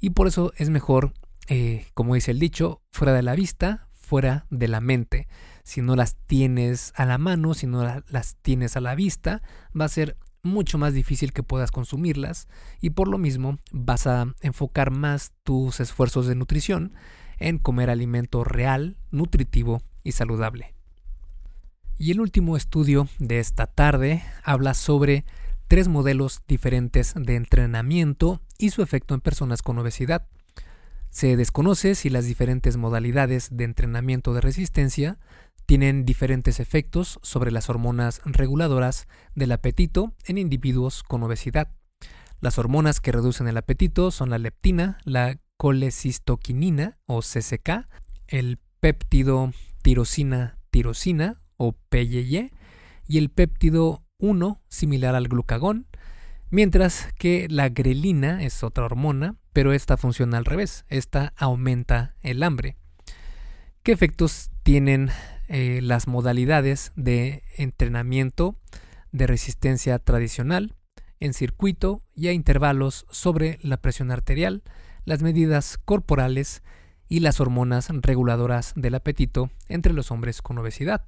y 0.00 0.10
por 0.10 0.28
eso 0.28 0.52
es 0.56 0.70
mejor, 0.70 1.14
eh, 1.48 1.86
como 1.94 2.14
dice 2.14 2.30
el 2.30 2.38
dicho, 2.38 2.82
fuera 2.92 3.12
de 3.12 3.22
la 3.22 3.34
vista, 3.34 3.87
fuera 4.08 4.46
de 4.48 4.68
la 4.68 4.80
mente. 4.80 5.28
Si 5.64 5.82
no 5.82 5.94
las 5.94 6.16
tienes 6.26 6.94
a 6.96 7.04
la 7.04 7.18
mano, 7.18 7.52
si 7.52 7.66
no 7.66 8.02
las 8.08 8.36
tienes 8.40 8.76
a 8.76 8.80
la 8.80 8.94
vista, 8.94 9.42
va 9.78 9.84
a 9.84 9.88
ser 9.88 10.16
mucho 10.42 10.78
más 10.78 10.94
difícil 10.94 11.34
que 11.34 11.42
puedas 11.42 11.70
consumirlas 11.70 12.48
y 12.80 12.90
por 12.90 13.08
lo 13.08 13.18
mismo 13.18 13.58
vas 13.70 14.06
a 14.06 14.34
enfocar 14.40 14.90
más 14.90 15.32
tus 15.44 15.80
esfuerzos 15.80 16.26
de 16.26 16.36
nutrición 16.36 16.94
en 17.38 17.58
comer 17.58 17.90
alimento 17.90 18.44
real, 18.44 18.96
nutritivo 19.10 19.82
y 20.02 20.12
saludable. 20.12 20.74
Y 21.98 22.12
el 22.12 22.20
último 22.20 22.56
estudio 22.56 23.08
de 23.18 23.38
esta 23.38 23.66
tarde 23.66 24.22
habla 24.44 24.72
sobre 24.72 25.26
tres 25.66 25.88
modelos 25.88 26.40
diferentes 26.48 27.12
de 27.14 27.36
entrenamiento 27.36 28.40
y 28.56 28.70
su 28.70 28.80
efecto 28.80 29.14
en 29.14 29.20
personas 29.20 29.60
con 29.60 29.78
obesidad. 29.78 30.26
Se 31.10 31.36
desconoce 31.36 31.94
si 31.94 32.10
las 32.10 32.26
diferentes 32.26 32.76
modalidades 32.76 33.48
de 33.50 33.64
entrenamiento 33.64 34.34
de 34.34 34.40
resistencia 34.40 35.18
tienen 35.66 36.04
diferentes 36.04 36.60
efectos 36.60 37.18
sobre 37.22 37.50
las 37.50 37.68
hormonas 37.68 38.22
reguladoras 38.24 39.06
del 39.34 39.52
apetito 39.52 40.14
en 40.24 40.38
individuos 40.38 41.02
con 41.02 41.22
obesidad. 41.22 41.68
Las 42.40 42.58
hormonas 42.58 43.00
que 43.00 43.12
reducen 43.12 43.48
el 43.48 43.56
apetito 43.56 44.10
son 44.10 44.30
la 44.30 44.38
leptina, 44.38 44.98
la 45.04 45.38
colecistoquinina 45.56 46.98
o 47.06 47.20
CCK, 47.20 47.88
el 48.28 48.58
péptido 48.80 49.52
tirosina 49.82 50.58
tirosina 50.70 51.40
o 51.56 51.72
PYY 51.72 52.52
y 53.06 53.18
el 53.18 53.30
péptido 53.30 54.04
1 54.18 54.62
similar 54.68 55.14
al 55.14 55.28
glucagón, 55.28 55.86
mientras 56.50 57.08
que 57.18 57.46
la 57.48 57.68
grelina 57.68 58.42
es 58.42 58.62
otra 58.62 58.84
hormona, 58.84 59.36
pero 59.52 59.72
esta 59.72 59.96
funciona 59.96 60.38
al 60.38 60.44
revés, 60.44 60.84
esta 60.88 61.32
aumenta 61.36 62.14
el 62.22 62.42
hambre. 62.42 62.76
¿Qué 63.82 63.92
efectos 63.92 64.50
tienen 64.62 65.10
eh, 65.48 65.80
las 65.82 66.06
modalidades 66.06 66.92
de 66.94 67.42
entrenamiento 67.56 68.58
de 69.12 69.26
resistencia 69.26 69.98
tradicional 69.98 70.74
en 71.20 71.34
circuito 71.34 72.02
y 72.14 72.28
a 72.28 72.32
intervalos 72.32 73.06
sobre 73.10 73.58
la 73.62 73.78
presión 73.78 74.10
arterial, 74.10 74.62
las 75.04 75.22
medidas 75.22 75.78
corporales 75.78 76.62
y 77.08 77.20
las 77.20 77.40
hormonas 77.40 77.88
reguladoras 77.90 78.72
del 78.76 78.94
apetito 78.94 79.50
entre 79.68 79.92
los 79.92 80.10
hombres 80.10 80.42
con 80.42 80.58
obesidad. 80.58 81.06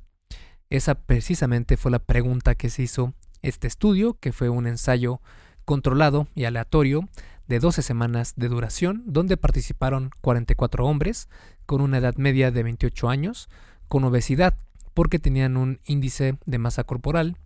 Esa 0.70 0.94
precisamente 0.94 1.76
fue 1.76 1.90
la 1.90 1.98
pregunta 1.98 2.55
que 2.55 2.70
se 2.70 2.83
hizo 2.83 3.14
este 3.42 3.66
estudio, 3.66 4.14
que 4.20 4.33
fue 4.33 4.48
un 4.48 4.66
ensayo 4.66 5.20
controlado 5.64 6.26
y 6.35 6.44
aleatorio 6.44 7.09
de 7.46 7.59
12 7.59 7.83
semanas 7.83 8.35
de 8.37 8.48
duración, 8.48 9.03
donde 9.07 9.37
participaron 9.37 10.11
44 10.20 10.87
hombres 10.87 11.29
con 11.66 11.81
una 11.81 11.98
edad 11.98 12.16
media 12.16 12.50
de 12.50 12.62
28 12.62 13.09
años, 13.09 13.48
con 13.88 14.05
obesidad, 14.05 14.55
porque 14.94 15.18
tenían 15.18 15.57
un 15.57 15.81
índice 15.85 16.38
de 16.46 16.59
masa 16.59 16.85
corporal 16.85 17.37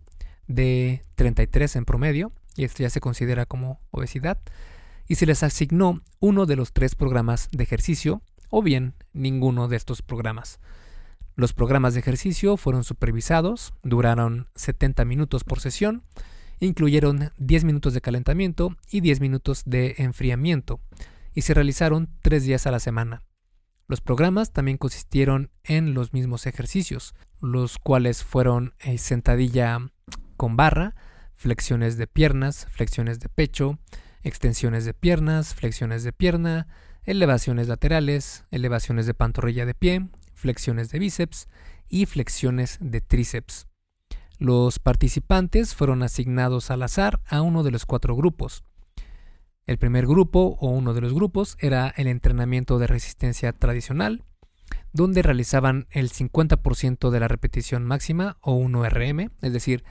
de 0.47 1.03
33 1.15 1.75
en 1.75 1.85
promedio, 1.85 2.31
y 2.55 2.65
esto 2.65 2.83
ya 2.83 2.89
se 2.89 3.01
considera 3.01 3.45
como 3.45 3.79
obesidad, 3.91 4.39
y 5.07 5.15
se 5.15 5.25
les 5.25 5.43
asignó 5.43 6.01
uno 6.19 6.45
de 6.45 6.55
los 6.55 6.71
tres 6.71 6.95
programas 6.95 7.49
de 7.51 7.63
ejercicio, 7.63 8.21
o 8.49 8.61
bien 8.61 8.93
ninguno 9.13 9.67
de 9.67 9.77
estos 9.77 10.01
programas. 10.01 10.59
Los 11.37 11.53
programas 11.53 11.93
de 11.93 11.99
ejercicio 11.99 12.55
fueron 12.55 12.85
supervisados, 12.85 13.73
duraron 13.83 14.47
70 14.55 15.03
minutos 15.03 15.43
por 15.43 15.59
sesión, 15.59 16.03
incluyeron 16.61 17.31
10 17.37 17.65
minutos 17.65 17.93
de 17.93 17.99
calentamiento 17.99 18.77
y 18.89 19.01
10 19.01 19.19
minutos 19.19 19.63
de 19.65 19.95
enfriamiento, 19.97 20.79
y 21.33 21.41
se 21.41 21.53
realizaron 21.53 22.09
tres 22.21 22.45
días 22.45 22.65
a 22.67 22.71
la 22.71 22.79
semana. 22.79 23.21
Los 23.87 23.99
programas 23.99 24.53
también 24.53 24.77
consistieron 24.77 25.51
en 25.65 25.93
los 25.93 26.13
mismos 26.13 26.47
ejercicios, 26.47 27.13
los 27.41 27.79
cuales 27.79 28.23
fueron 28.23 28.73
eh, 28.79 28.97
sentadilla 28.97 29.79
con 30.37 30.55
barra, 30.55 30.95
flexiones 31.35 31.97
de 31.97 32.07
piernas, 32.07 32.65
flexiones 32.71 33.19
de 33.19 33.27
pecho, 33.27 33.77
extensiones 34.23 34.85
de 34.85 34.93
piernas, 34.93 35.53
flexiones 35.53 36.03
de 36.03 36.13
pierna, 36.13 36.67
elevaciones 37.03 37.67
laterales, 37.67 38.45
elevaciones 38.51 39.05
de 39.05 39.13
pantorrilla 39.13 39.65
de 39.65 39.73
pie, 39.75 40.07
flexiones 40.45 40.91
de 40.91 40.99
bíceps 40.99 41.47
y 41.89 42.05
flexiones 42.05 42.77
de 42.79 43.01
tríceps. 43.01 43.65
Los 44.37 44.77
participantes 44.77 45.73
fueron 45.73 46.03
asignados 46.03 46.69
al 46.69 46.83
azar 46.83 47.19
a 47.25 47.41
uno 47.41 47.63
de 47.63 47.71
los 47.71 47.87
cuatro 47.87 48.15
grupos. 48.15 48.63
El 49.65 49.79
primer 49.79 50.05
grupo 50.05 50.55
o 50.59 50.69
uno 50.69 50.93
de 50.93 51.01
los 51.01 51.15
grupos 51.15 51.57
era 51.59 51.91
el 51.97 52.05
entrenamiento 52.05 52.77
de 52.77 52.85
resistencia 52.85 53.53
tradicional, 53.53 54.23
donde 54.93 55.23
realizaban 55.23 55.87
el 55.89 56.11
50% 56.11 57.09
de 57.09 57.19
la 57.19 57.27
repetición 57.27 57.83
máxima 57.83 58.37
o 58.41 58.59
1RM, 58.59 59.31
es 59.41 59.51
decir, 59.51 59.83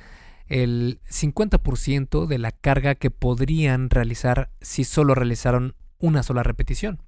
el 0.46 1.00
50% 1.10 2.26
de 2.26 2.38
la 2.38 2.52
carga 2.52 2.94
que 2.94 3.10
podrían 3.10 3.90
realizar 3.90 4.52
si 4.60 4.84
solo 4.84 5.16
realizaron 5.16 5.74
una 5.98 6.22
sola 6.22 6.44
repetición. 6.44 7.02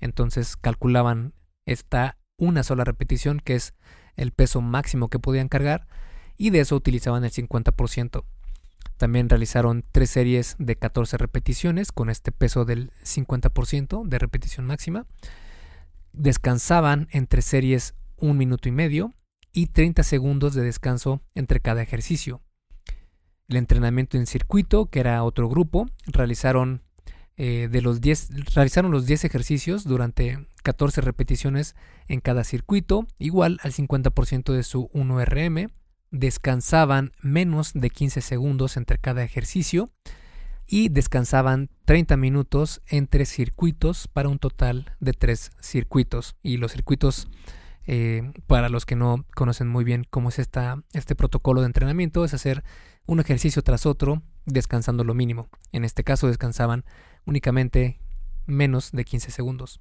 Entonces 0.00 0.58
calculaban 0.58 1.32
esta 1.64 2.19
una 2.40 2.64
sola 2.64 2.82
repetición, 2.82 3.38
que 3.38 3.54
es 3.54 3.74
el 4.16 4.32
peso 4.32 4.60
máximo 4.60 5.08
que 5.08 5.20
podían 5.20 5.48
cargar, 5.48 5.86
y 6.36 6.50
de 6.50 6.60
eso 6.60 6.74
utilizaban 6.74 7.22
el 7.24 7.30
50%. 7.30 8.24
También 8.96 9.28
realizaron 9.28 9.84
tres 9.92 10.10
series 10.10 10.56
de 10.58 10.76
14 10.76 11.16
repeticiones 11.16 11.92
con 11.92 12.10
este 12.10 12.32
peso 12.32 12.64
del 12.64 12.90
50% 13.04 14.06
de 14.06 14.18
repetición 14.18 14.66
máxima. 14.66 15.06
Descansaban 16.12 17.08
entre 17.12 17.42
series 17.42 17.94
un 18.16 18.36
minuto 18.36 18.68
y 18.68 18.72
medio 18.72 19.14
y 19.52 19.66
30 19.66 20.02
segundos 20.02 20.54
de 20.54 20.62
descanso 20.62 21.22
entre 21.34 21.60
cada 21.60 21.82
ejercicio. 21.82 22.42
El 23.48 23.56
entrenamiento 23.56 24.16
en 24.16 24.26
circuito, 24.26 24.86
que 24.86 25.00
era 25.00 25.24
otro 25.24 25.48
grupo, 25.48 25.86
realizaron 26.06 26.82
eh, 27.42 27.68
de 27.72 27.80
los 27.80 28.02
10, 28.02 28.54
realizaron 28.54 28.90
los 28.90 29.06
10 29.06 29.24
ejercicios 29.24 29.84
durante 29.84 30.46
14 30.62 31.00
repeticiones 31.00 31.74
en 32.06 32.20
cada 32.20 32.44
circuito, 32.44 33.06
igual 33.18 33.58
al 33.62 33.72
50% 33.72 34.52
de 34.52 34.62
su 34.62 34.90
1RM. 34.92 35.70
Descansaban 36.10 37.12
menos 37.22 37.72
de 37.72 37.88
15 37.88 38.20
segundos 38.20 38.76
entre 38.76 38.98
cada 38.98 39.24
ejercicio 39.24 39.88
y 40.66 40.90
descansaban 40.90 41.70
30 41.86 42.18
minutos 42.18 42.82
entre 42.88 43.24
circuitos 43.24 44.06
para 44.06 44.28
un 44.28 44.38
total 44.38 44.94
de 45.00 45.14
3 45.14 45.52
circuitos. 45.62 46.36
Y 46.42 46.58
los 46.58 46.72
circuitos, 46.72 47.26
eh, 47.86 48.34
para 48.48 48.68
los 48.68 48.84
que 48.84 48.96
no 48.96 49.24
conocen 49.34 49.66
muy 49.66 49.84
bien 49.84 50.06
cómo 50.10 50.28
es 50.28 50.38
esta, 50.38 50.82
este 50.92 51.14
protocolo 51.14 51.62
de 51.62 51.68
entrenamiento, 51.68 52.22
es 52.22 52.34
hacer 52.34 52.64
un 53.06 53.18
ejercicio 53.18 53.62
tras 53.62 53.86
otro 53.86 54.22
descansando 54.44 55.04
lo 55.04 55.14
mínimo. 55.14 55.48
En 55.72 55.86
este 55.86 56.04
caso 56.04 56.26
descansaban 56.26 56.84
únicamente 57.24 57.98
menos 58.46 58.92
de 58.92 59.04
15 59.04 59.30
segundos. 59.30 59.80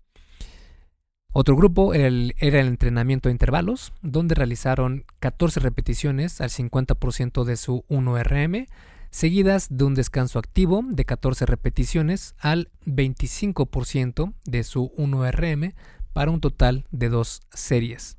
Otro 1.31 1.55
grupo 1.55 1.93
era 1.93 2.07
el, 2.07 2.33
entrenamiento 2.39 3.29
a 3.29 3.31
intervalos, 3.31 3.93
donde 4.01 4.33
realizaron 4.33 5.05
14 5.19 5.59
repeticiones 5.59 6.41
al 6.41 6.49
50% 6.49 7.43
de 7.43 7.55
su 7.55 7.85
1RM, 7.87 8.67
seguidas 9.11 9.67
de 9.69 9.83
un 9.83 9.93
descanso 9.93 10.39
activo 10.39 10.83
de 10.83 11.05
14 11.05 11.45
repeticiones 11.45 12.33
al 12.39 12.71
25% 12.85 14.33
de 14.45 14.63
su 14.63 14.91
1RM 14.97 15.75
para 16.13 16.31
un 16.31 16.41
total 16.41 16.85
de 16.91 17.09
dos 17.09 17.41
series. 17.53 18.17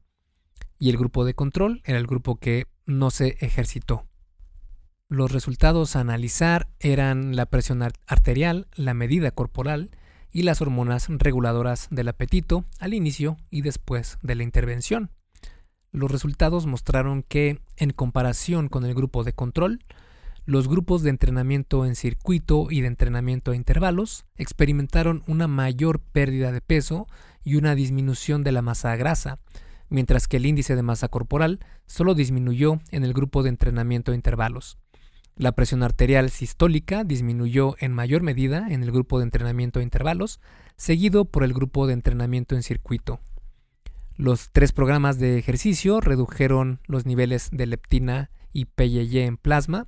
Y 0.79 0.91
el 0.91 0.97
grupo 0.97 1.25
de 1.25 1.35
control 1.35 1.83
era 1.85 1.99
el 1.99 2.07
grupo 2.07 2.37
que 2.37 2.67
no 2.87 3.11
se 3.11 3.37
ejercitó. 3.41 4.07
Los 5.11 5.33
resultados 5.33 5.97
a 5.97 6.01
analizar 6.01 6.69
eran 6.79 7.35
la 7.35 7.47
presión 7.47 7.83
arterial, 8.07 8.69
la 8.77 8.95
medida 8.95 9.33
corporal 9.33 9.91
y 10.31 10.43
las 10.43 10.63
hormonas 10.63 11.09
reguladoras 11.09 11.89
del 11.91 12.07
apetito 12.07 12.65
al 12.79 12.95
inicio 12.95 13.37
y 13.51 13.63
después 13.63 14.19
de 14.23 14.37
la 14.37 14.45
intervención. 14.45 15.11
los 15.91 16.13
resultados 16.13 16.67
mostraron 16.67 17.25
que, 17.25 17.59
en 17.77 17.91
comparación 17.91 18.69
con 18.69 18.85
el 18.85 18.95
grupo 18.95 19.25
de 19.25 19.33
control, 19.33 19.81
los 20.47 20.69
grupos 20.69 21.03
de 21.03 21.11
entrenamiento 21.11 21.85
en 21.85 21.97
circuito 21.97 22.69
y 22.71 22.81
de 22.81 22.87
entrenamiento 22.87 23.51
a 23.51 23.57
intervalos 23.57 24.27
experimentaron 24.37 25.25
una 25.27 25.49
mayor 25.49 25.99
pérdida 25.99 26.53
de 26.53 26.61
peso 26.61 27.09
y 27.43 27.57
una 27.57 27.75
disminución 27.75 28.45
de 28.45 28.53
la 28.53 28.63
masa 28.63 28.95
grasa, 28.95 29.41
mientras 29.89 30.29
que 30.29 30.37
el 30.37 30.47
índice 30.47 30.77
de 30.77 30.85
masa 30.85 31.09
corporal 31.09 31.59
solo 31.87 32.15
disminuyó 32.15 32.79
en 32.93 33.03
el 33.03 33.13
grupo 33.13 33.43
de 33.43 33.49
entrenamiento 33.49 34.13
a 34.13 34.15
intervalos. 34.15 34.79
La 35.37 35.53
presión 35.53 35.83
arterial 35.83 36.31
sistólica 36.31 37.05
disminuyó 37.05 37.77
en 37.79 37.93
mayor 37.93 38.23
medida 38.23 38.69
en 38.71 38.83
el 38.83 38.93
grupo 38.93 39.19
de 39.19 39.25
entrenamiento 39.25 39.81
a 39.81 39.83
intervalos, 39.83 40.41
seguido 40.77 41.25
por 41.25 41.45
el 41.45 41.55
grupo 41.55 41.87
de 41.87 41.95
entrenamiento 41.95 42.55
en 42.55 42.63
circuito. 42.63 43.21
Los 44.17 44.51
tres 44.53 44.73
programas 44.73 45.19
de 45.19 45.39
ejercicio 45.39 46.01
redujeron 46.01 46.81
los 46.87 47.07
niveles 47.07 47.49
de 47.53 47.67
leptina 47.67 48.31
y 48.53 48.67
PYY 48.67 49.21
en 49.21 49.37
plasma, 49.39 49.87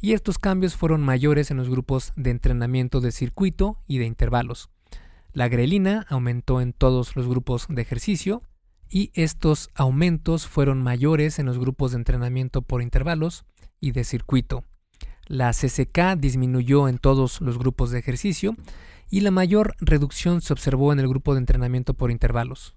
y 0.00 0.12
estos 0.14 0.38
cambios 0.38 0.74
fueron 0.74 1.02
mayores 1.02 1.50
en 1.50 1.56
los 1.58 1.68
grupos 1.68 2.12
de 2.16 2.30
entrenamiento 2.30 3.00
de 3.00 3.12
circuito 3.12 3.78
y 3.86 3.98
de 3.98 4.06
intervalos. 4.06 4.70
La 5.32 5.48
grelina 5.48 6.06
aumentó 6.08 6.60
en 6.60 6.72
todos 6.72 7.14
los 7.14 7.28
grupos 7.28 7.66
de 7.68 7.82
ejercicio 7.82 8.42
y 8.88 9.10
estos 9.14 9.70
aumentos 9.74 10.46
fueron 10.46 10.82
mayores 10.82 11.38
en 11.38 11.46
los 11.46 11.58
grupos 11.58 11.92
de 11.92 11.98
entrenamiento 11.98 12.62
por 12.62 12.82
intervalos 12.82 13.44
y 13.80 13.92
de 13.92 14.04
circuito. 14.04 14.64
La 15.28 15.52
CCK 15.52 16.16
disminuyó 16.18 16.88
en 16.88 16.96
todos 16.96 17.42
los 17.42 17.58
grupos 17.58 17.90
de 17.90 17.98
ejercicio 17.98 18.56
y 19.10 19.20
la 19.20 19.30
mayor 19.30 19.74
reducción 19.78 20.40
se 20.40 20.54
observó 20.54 20.92
en 20.92 21.00
el 21.00 21.08
grupo 21.08 21.34
de 21.34 21.40
entrenamiento 21.40 21.92
por 21.92 22.10
intervalos. 22.10 22.74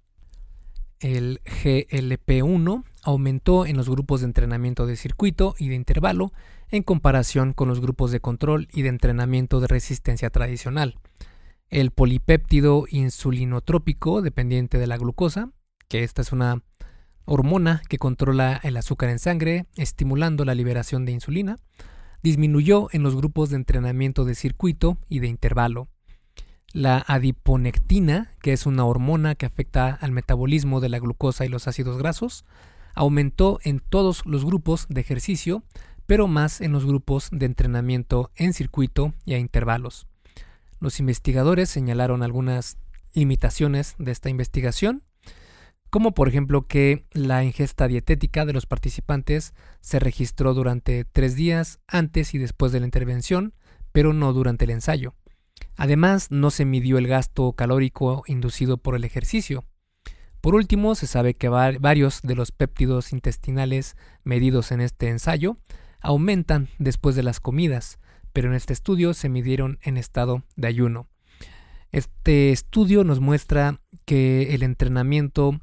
El 0.99 1.41
GLP1 1.45 2.83
aumentó 3.03 3.65
en 3.65 3.77
los 3.77 3.89
grupos 3.89 4.19
de 4.21 4.27
entrenamiento 4.27 4.85
de 4.85 4.97
circuito 4.97 5.55
y 5.57 5.69
de 5.69 5.75
intervalo 5.75 6.33
en 6.69 6.83
comparación 6.83 7.53
con 7.53 7.69
los 7.69 7.79
grupos 7.79 8.11
de 8.11 8.19
control 8.19 8.67
y 8.71 8.81
de 8.81 8.89
entrenamiento 8.89 9.61
de 9.61 9.67
resistencia 9.67 10.29
tradicional. 10.29 10.99
El 11.69 11.91
polipéptido 11.91 12.83
insulinotrópico 12.89 14.21
dependiente 14.21 14.77
de 14.77 14.87
la 14.87 14.97
glucosa, 14.97 15.51
que 15.87 16.03
esta 16.03 16.21
es 16.21 16.33
una 16.33 16.61
hormona 17.23 17.81
que 17.87 17.97
controla 17.97 18.59
el 18.61 18.75
azúcar 18.75 19.09
en 19.09 19.19
sangre, 19.19 19.67
estimulando 19.77 20.43
la 20.43 20.53
liberación 20.53 21.05
de 21.05 21.13
insulina, 21.13 21.57
disminuyó 22.23 22.87
en 22.91 23.03
los 23.03 23.15
grupos 23.15 23.49
de 23.49 23.57
entrenamiento 23.57 24.25
de 24.25 24.35
circuito 24.35 24.97
y 25.07 25.19
de 25.19 25.27
intervalo. 25.27 25.87
La 26.73 27.03
adiponectina, 27.07 28.31
que 28.41 28.53
es 28.53 28.65
una 28.65 28.85
hormona 28.85 29.35
que 29.35 29.45
afecta 29.45 29.89
al 29.93 30.11
metabolismo 30.11 30.79
de 30.79 30.89
la 30.89 30.99
glucosa 30.99 31.45
y 31.45 31.49
los 31.49 31.67
ácidos 31.67 31.97
grasos, 31.97 32.45
aumentó 32.95 33.59
en 33.63 33.79
todos 33.79 34.25
los 34.25 34.45
grupos 34.45 34.85
de 34.89 35.01
ejercicio, 35.01 35.63
pero 36.05 36.27
más 36.27 36.61
en 36.61 36.71
los 36.71 36.85
grupos 36.85 37.29
de 37.31 37.45
entrenamiento 37.45 38.31
en 38.35 38.53
circuito 38.53 39.13
y 39.25 39.33
a 39.33 39.37
intervalos. 39.37 40.07
Los 40.79 40.99
investigadores 40.99 41.69
señalaron 41.69 42.23
algunas 42.23 42.77
limitaciones 43.13 43.95
de 43.97 44.11
esta 44.11 44.29
investigación, 44.29 45.03
como 45.91 46.13
por 46.13 46.29
ejemplo 46.29 46.67
que 46.67 47.05
la 47.11 47.43
ingesta 47.43 47.87
dietética 47.87 48.45
de 48.45 48.53
los 48.53 48.65
participantes 48.65 49.53
se 49.81 49.99
registró 49.99 50.53
durante 50.53 51.03
tres 51.03 51.35
días 51.35 51.79
antes 51.85 52.33
y 52.33 52.37
después 52.37 52.71
de 52.71 52.79
la 52.79 52.85
intervención, 52.85 53.53
pero 53.91 54.13
no 54.13 54.31
durante 54.31 54.63
el 54.63 54.71
ensayo. 54.71 55.15
Además, 55.75 56.31
no 56.31 56.49
se 56.49 56.63
midió 56.63 56.97
el 56.97 57.07
gasto 57.07 57.51
calórico 57.53 58.23
inducido 58.25 58.77
por 58.77 58.95
el 58.95 59.03
ejercicio. 59.03 59.65
Por 60.39 60.55
último, 60.55 60.95
se 60.95 61.07
sabe 61.07 61.33
que 61.33 61.49
varios 61.49 62.21
de 62.23 62.35
los 62.35 62.53
péptidos 62.53 63.11
intestinales 63.11 63.97
medidos 64.23 64.71
en 64.71 64.79
este 64.79 65.09
ensayo 65.09 65.57
aumentan 65.99 66.69
después 66.79 67.17
de 67.17 67.23
las 67.23 67.41
comidas, 67.41 67.99
pero 68.31 68.47
en 68.47 68.55
este 68.55 68.71
estudio 68.71 69.13
se 69.13 69.27
midieron 69.27 69.77
en 69.81 69.97
estado 69.97 70.43
de 70.55 70.69
ayuno. 70.69 71.09
Este 71.91 72.53
estudio 72.53 73.03
nos 73.03 73.19
muestra 73.19 73.81
que 74.05 74.55
el 74.55 74.63
entrenamiento 74.63 75.59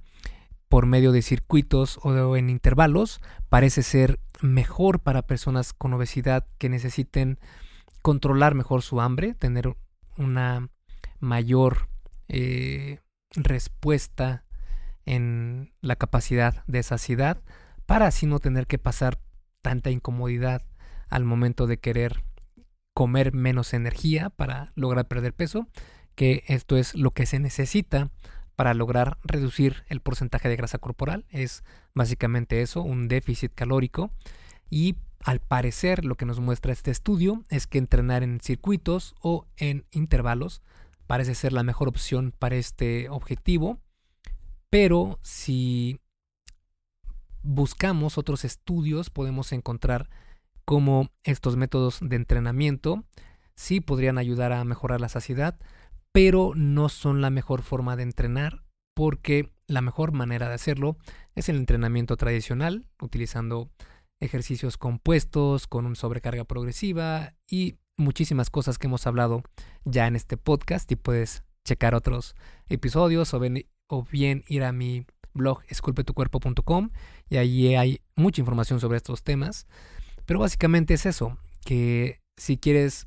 por 0.68 0.86
medio 0.86 1.12
de 1.12 1.22
circuitos 1.22 1.98
o 2.02 2.36
en 2.36 2.50
intervalos 2.50 3.20
parece 3.48 3.82
ser 3.82 4.20
mejor 4.42 5.00
para 5.00 5.26
personas 5.26 5.72
con 5.72 5.94
obesidad 5.94 6.46
que 6.58 6.68
necesiten 6.68 7.38
controlar 8.02 8.54
mejor 8.54 8.82
su 8.82 9.00
hambre, 9.00 9.34
tener 9.34 9.74
una 10.16 10.68
mayor 11.20 11.88
eh, 12.28 13.00
respuesta 13.34 14.44
en 15.06 15.72
la 15.80 15.96
capacidad 15.96 16.64
de 16.66 16.82
saciedad 16.82 17.42
para 17.86 18.06
así 18.06 18.26
no 18.26 18.38
tener 18.38 18.66
que 18.66 18.78
pasar 18.78 19.18
tanta 19.62 19.90
incomodidad 19.90 20.62
al 21.08 21.24
momento 21.24 21.66
de 21.66 21.78
querer 21.78 22.24
comer 22.94 23.32
menos 23.32 23.72
energía 23.72 24.28
para 24.30 24.72
lograr 24.74 25.08
perder 25.08 25.32
peso, 25.32 25.66
que 26.14 26.44
esto 26.48 26.76
es 26.76 26.94
lo 26.94 27.12
que 27.12 27.26
se 27.26 27.38
necesita 27.38 28.10
para 28.58 28.74
lograr 28.74 29.18
reducir 29.22 29.84
el 29.86 30.00
porcentaje 30.00 30.48
de 30.48 30.56
grasa 30.56 30.78
corporal. 30.78 31.24
Es 31.28 31.62
básicamente 31.94 32.60
eso, 32.60 32.82
un 32.82 33.06
déficit 33.06 33.54
calórico. 33.54 34.10
Y 34.68 34.96
al 35.20 35.38
parecer 35.38 36.04
lo 36.04 36.16
que 36.16 36.26
nos 36.26 36.40
muestra 36.40 36.72
este 36.72 36.90
estudio 36.90 37.44
es 37.50 37.68
que 37.68 37.78
entrenar 37.78 38.24
en 38.24 38.40
circuitos 38.40 39.14
o 39.22 39.46
en 39.58 39.86
intervalos 39.92 40.60
parece 41.06 41.36
ser 41.36 41.52
la 41.52 41.62
mejor 41.62 41.86
opción 41.86 42.34
para 42.36 42.56
este 42.56 43.08
objetivo, 43.10 43.78
pero 44.70 45.20
si 45.22 46.00
buscamos 47.44 48.18
otros 48.18 48.44
estudios 48.44 49.08
podemos 49.08 49.52
encontrar 49.52 50.10
cómo 50.64 51.12
estos 51.22 51.54
métodos 51.54 52.00
de 52.02 52.16
entrenamiento 52.16 53.04
sí 53.54 53.80
podrían 53.80 54.18
ayudar 54.18 54.52
a 54.52 54.64
mejorar 54.64 55.00
la 55.00 55.08
saciedad, 55.08 55.60
pero 56.12 56.52
no 56.54 56.88
son 56.88 57.20
la 57.20 57.30
mejor 57.30 57.62
forma 57.62 57.96
de 57.96 58.04
entrenar 58.04 58.62
porque 58.94 59.52
la 59.66 59.80
mejor 59.80 60.12
manera 60.12 60.48
de 60.48 60.54
hacerlo 60.54 60.96
es 61.34 61.48
el 61.48 61.56
entrenamiento 61.56 62.16
tradicional, 62.16 62.86
utilizando 63.00 63.70
ejercicios 64.20 64.76
compuestos 64.76 65.66
con 65.66 65.86
una 65.86 65.94
sobrecarga 65.94 66.44
progresiva 66.44 67.34
y 67.48 67.76
muchísimas 67.96 68.50
cosas 68.50 68.78
que 68.78 68.86
hemos 68.86 69.06
hablado 69.06 69.42
ya 69.84 70.06
en 70.06 70.16
este 70.16 70.36
podcast 70.36 70.90
y 70.90 70.96
puedes 70.96 71.44
checar 71.64 71.94
otros 71.94 72.34
episodios 72.68 73.34
o, 73.34 73.40
bien 74.10 74.44
ir 74.48 74.64
a 74.64 74.72
mi 74.72 75.06
blog 75.34 75.62
esculpetucuerpo.com 75.68 76.90
y 77.28 77.36
allí 77.36 77.74
hay 77.74 78.00
mucha 78.16 78.40
información 78.40 78.80
sobre 78.80 78.96
estos 78.96 79.22
temas. 79.22 79.66
Pero 80.24 80.40
básicamente 80.40 80.94
es 80.94 81.06
eso, 81.06 81.38
que 81.64 82.20
si 82.36 82.56
quieres 82.58 83.06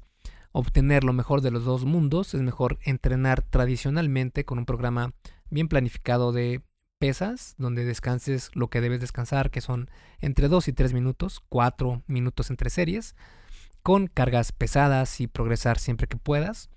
obtener 0.51 1.03
lo 1.03 1.13
mejor 1.13 1.41
de 1.41 1.51
los 1.51 1.65
dos 1.65 1.85
mundos, 1.85 2.33
es 2.33 2.41
mejor 2.41 2.77
entrenar 2.83 3.41
tradicionalmente 3.41 4.45
con 4.45 4.57
un 4.57 4.65
programa 4.65 5.13
bien 5.49 5.67
planificado 5.67 6.31
de 6.31 6.61
pesas, 6.99 7.55
donde 7.57 7.83
descanses 7.83 8.51
lo 8.53 8.69
que 8.69 8.81
debes 8.81 9.01
descansar, 9.01 9.49
que 9.49 9.61
son 9.61 9.89
entre 10.19 10.47
2 10.47 10.67
y 10.67 10.73
3 10.73 10.93
minutos, 10.93 11.41
4 11.49 12.03
minutos 12.07 12.49
entre 12.49 12.69
series, 12.69 13.15
con 13.81 14.07
cargas 14.07 14.51
pesadas 14.51 15.19
y 15.19 15.27
progresar 15.27 15.79
siempre 15.79 16.07
que 16.07 16.17
puedas. 16.17 16.69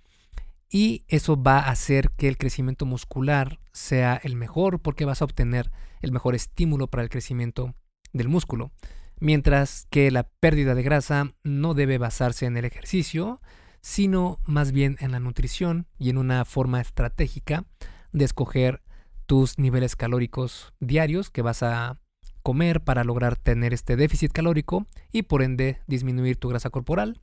Y 0.71 1.05
eso 1.09 1.41
va 1.41 1.59
a 1.59 1.71
hacer 1.71 2.11
que 2.17 2.27
el 2.27 2.39
crecimiento 2.39 2.87
muscular 2.87 3.61
sea 3.73 4.19
el 4.23 4.35
mejor 4.35 4.81
porque 4.81 5.05
vas 5.05 5.21
a 5.21 5.27
obtener 5.27 5.71
el 6.01 6.11
mejor 6.11 6.35
estímulo 6.35 6.87
para 6.89 7.03
el 7.03 7.11
crecimiento 7.11 7.75
del 8.13 8.29
músculo. 8.29 8.73
Mientras 9.21 9.87
que 9.91 10.11
la 10.11 10.25
pérdida 10.25 10.75
de 10.75 10.83
grasa 10.83 11.35
no 11.43 11.75
debe 11.75 11.99
basarse 11.99 12.47
en 12.47 12.57
el 12.57 12.65
ejercicio, 12.65 13.41
sino 13.85 14.41
más 14.47 14.73
bien 14.73 14.97
en 15.01 15.13
la 15.13 15.21
nutrición 15.21 15.87
y 15.99 16.09
en 16.09 16.17
una 16.17 16.47
forma 16.47 16.81
estratégica 16.81 17.67
de 18.13 18.25
escoger 18.25 18.81
tus 19.27 19.59
niveles 19.59 19.95
calóricos 19.95 20.73
diarios 20.81 21.29
que 21.29 21.43
vas 21.43 21.63
a 21.63 21.99
comer 22.43 22.83
para 22.83 23.05
lograr 23.05 23.37
tener 23.37 23.75
este 23.75 23.97
déficit 23.97 24.33
calórico 24.33 24.87
y 25.13 25.25
por 25.25 25.43
ende 25.43 25.83
disminuir 25.87 26.39
tu 26.39 26.49
grasa 26.49 26.71
corporal. 26.71 27.21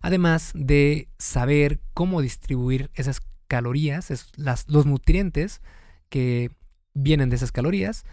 Además 0.00 0.52
de 0.54 1.10
saber 1.18 1.78
cómo 1.92 2.22
distribuir 2.22 2.90
esas 2.94 3.20
calorías, 3.46 4.08
los 4.66 4.86
nutrientes 4.86 5.60
que 6.08 6.50
vienen 6.94 7.28
de 7.28 7.36
esas 7.36 7.52
calorías, 7.52 8.06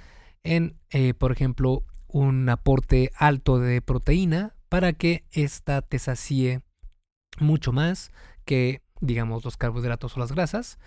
en, 0.43 0.75
eh, 0.89 1.13
por 1.13 1.31
ejemplo, 1.31 1.86
un 2.08 2.49
aporte 2.49 3.12
alto 3.15 3.58
de 3.58 3.81
proteína 3.81 4.53
para 4.67 4.91
que 4.91 5.23
ésta 5.31 5.81
te 5.81 5.97
sacie 5.97 6.64
mucho 7.39 7.71
más 7.71 8.12
que, 8.45 8.82
digamos, 9.02 9.43
los 9.43 9.58
carbohidratos 9.58 10.15
o 10.15 10.19
las 10.19 10.32
grasas. 10.32 10.78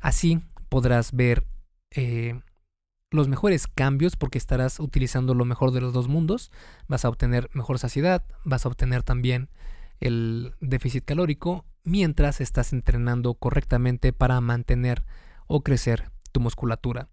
Así 0.00 0.40
podrás 0.68 1.12
ver 1.12 1.44
eh, 1.90 2.40
los 3.10 3.28
mejores 3.28 3.66
cambios 3.66 4.16
porque 4.16 4.38
estarás 4.38 4.80
utilizando 4.80 5.34
lo 5.34 5.44
mejor 5.44 5.72
de 5.72 5.80
los 5.80 5.92
dos 5.92 6.08
mundos. 6.08 6.50
Vas 6.86 7.04
a 7.04 7.08
obtener 7.08 7.48
mejor 7.52 7.78
saciedad, 7.78 8.24
vas 8.44 8.64
a 8.64 8.68
obtener 8.68 9.02
también 9.02 9.48
el 10.00 10.54
déficit 10.60 11.04
calórico 11.04 11.64
mientras 11.84 12.40
estás 12.40 12.72
entrenando 12.72 13.34
correctamente 13.34 14.12
para 14.12 14.40
mantener 14.40 15.04
o 15.46 15.62
crecer 15.62 16.10
tu 16.32 16.40
musculatura. 16.40 17.08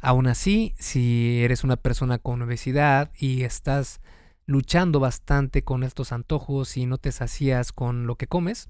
Aún 0.00 0.26
así, 0.26 0.74
si 0.78 1.42
eres 1.42 1.64
una 1.64 1.76
persona 1.76 2.18
con 2.18 2.42
obesidad 2.42 3.10
y 3.18 3.42
estás 3.42 4.00
luchando 4.46 5.00
bastante 5.00 5.62
con 5.62 5.82
estos 5.82 6.12
antojos 6.12 6.76
y 6.76 6.86
no 6.86 6.98
te 6.98 7.12
sacías 7.12 7.72
con 7.72 8.06
lo 8.06 8.16
que 8.16 8.26
comes, 8.26 8.68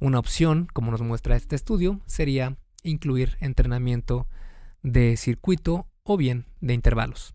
una 0.00 0.18
opción, 0.18 0.68
como 0.72 0.90
nos 0.90 1.02
muestra 1.02 1.34
este 1.36 1.56
estudio, 1.56 2.00
sería 2.06 2.56
incluir 2.82 3.36
entrenamiento 3.40 4.28
de 4.82 5.16
circuito 5.16 5.88
o 6.04 6.16
bien 6.16 6.46
de 6.60 6.74
intervalos. 6.74 7.34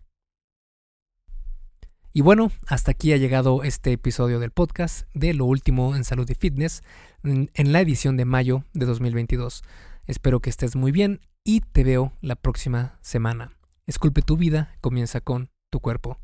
Y 2.16 2.20
bueno, 2.20 2.52
hasta 2.68 2.92
aquí 2.92 3.12
ha 3.12 3.16
llegado 3.16 3.64
este 3.64 3.92
episodio 3.92 4.38
del 4.38 4.52
podcast 4.52 5.08
de 5.14 5.34
Lo 5.34 5.46
Último 5.46 5.96
en 5.96 6.04
Salud 6.04 6.30
y 6.30 6.34
Fitness 6.34 6.82
en 7.24 7.72
la 7.72 7.80
edición 7.80 8.16
de 8.16 8.24
mayo 8.24 8.62
de 8.72 8.86
2022. 8.86 9.64
Espero 10.06 10.40
que 10.40 10.50
estés 10.50 10.76
muy 10.76 10.92
bien 10.92 11.20
y 11.42 11.60
te 11.60 11.82
veo 11.82 12.12
la 12.20 12.36
próxima 12.36 12.98
semana. 13.02 13.52
Esculpe 13.86 14.22
tu 14.22 14.36
vida, 14.36 14.76
comienza 14.80 15.20
con 15.20 15.50
tu 15.70 15.80
cuerpo. 15.80 16.23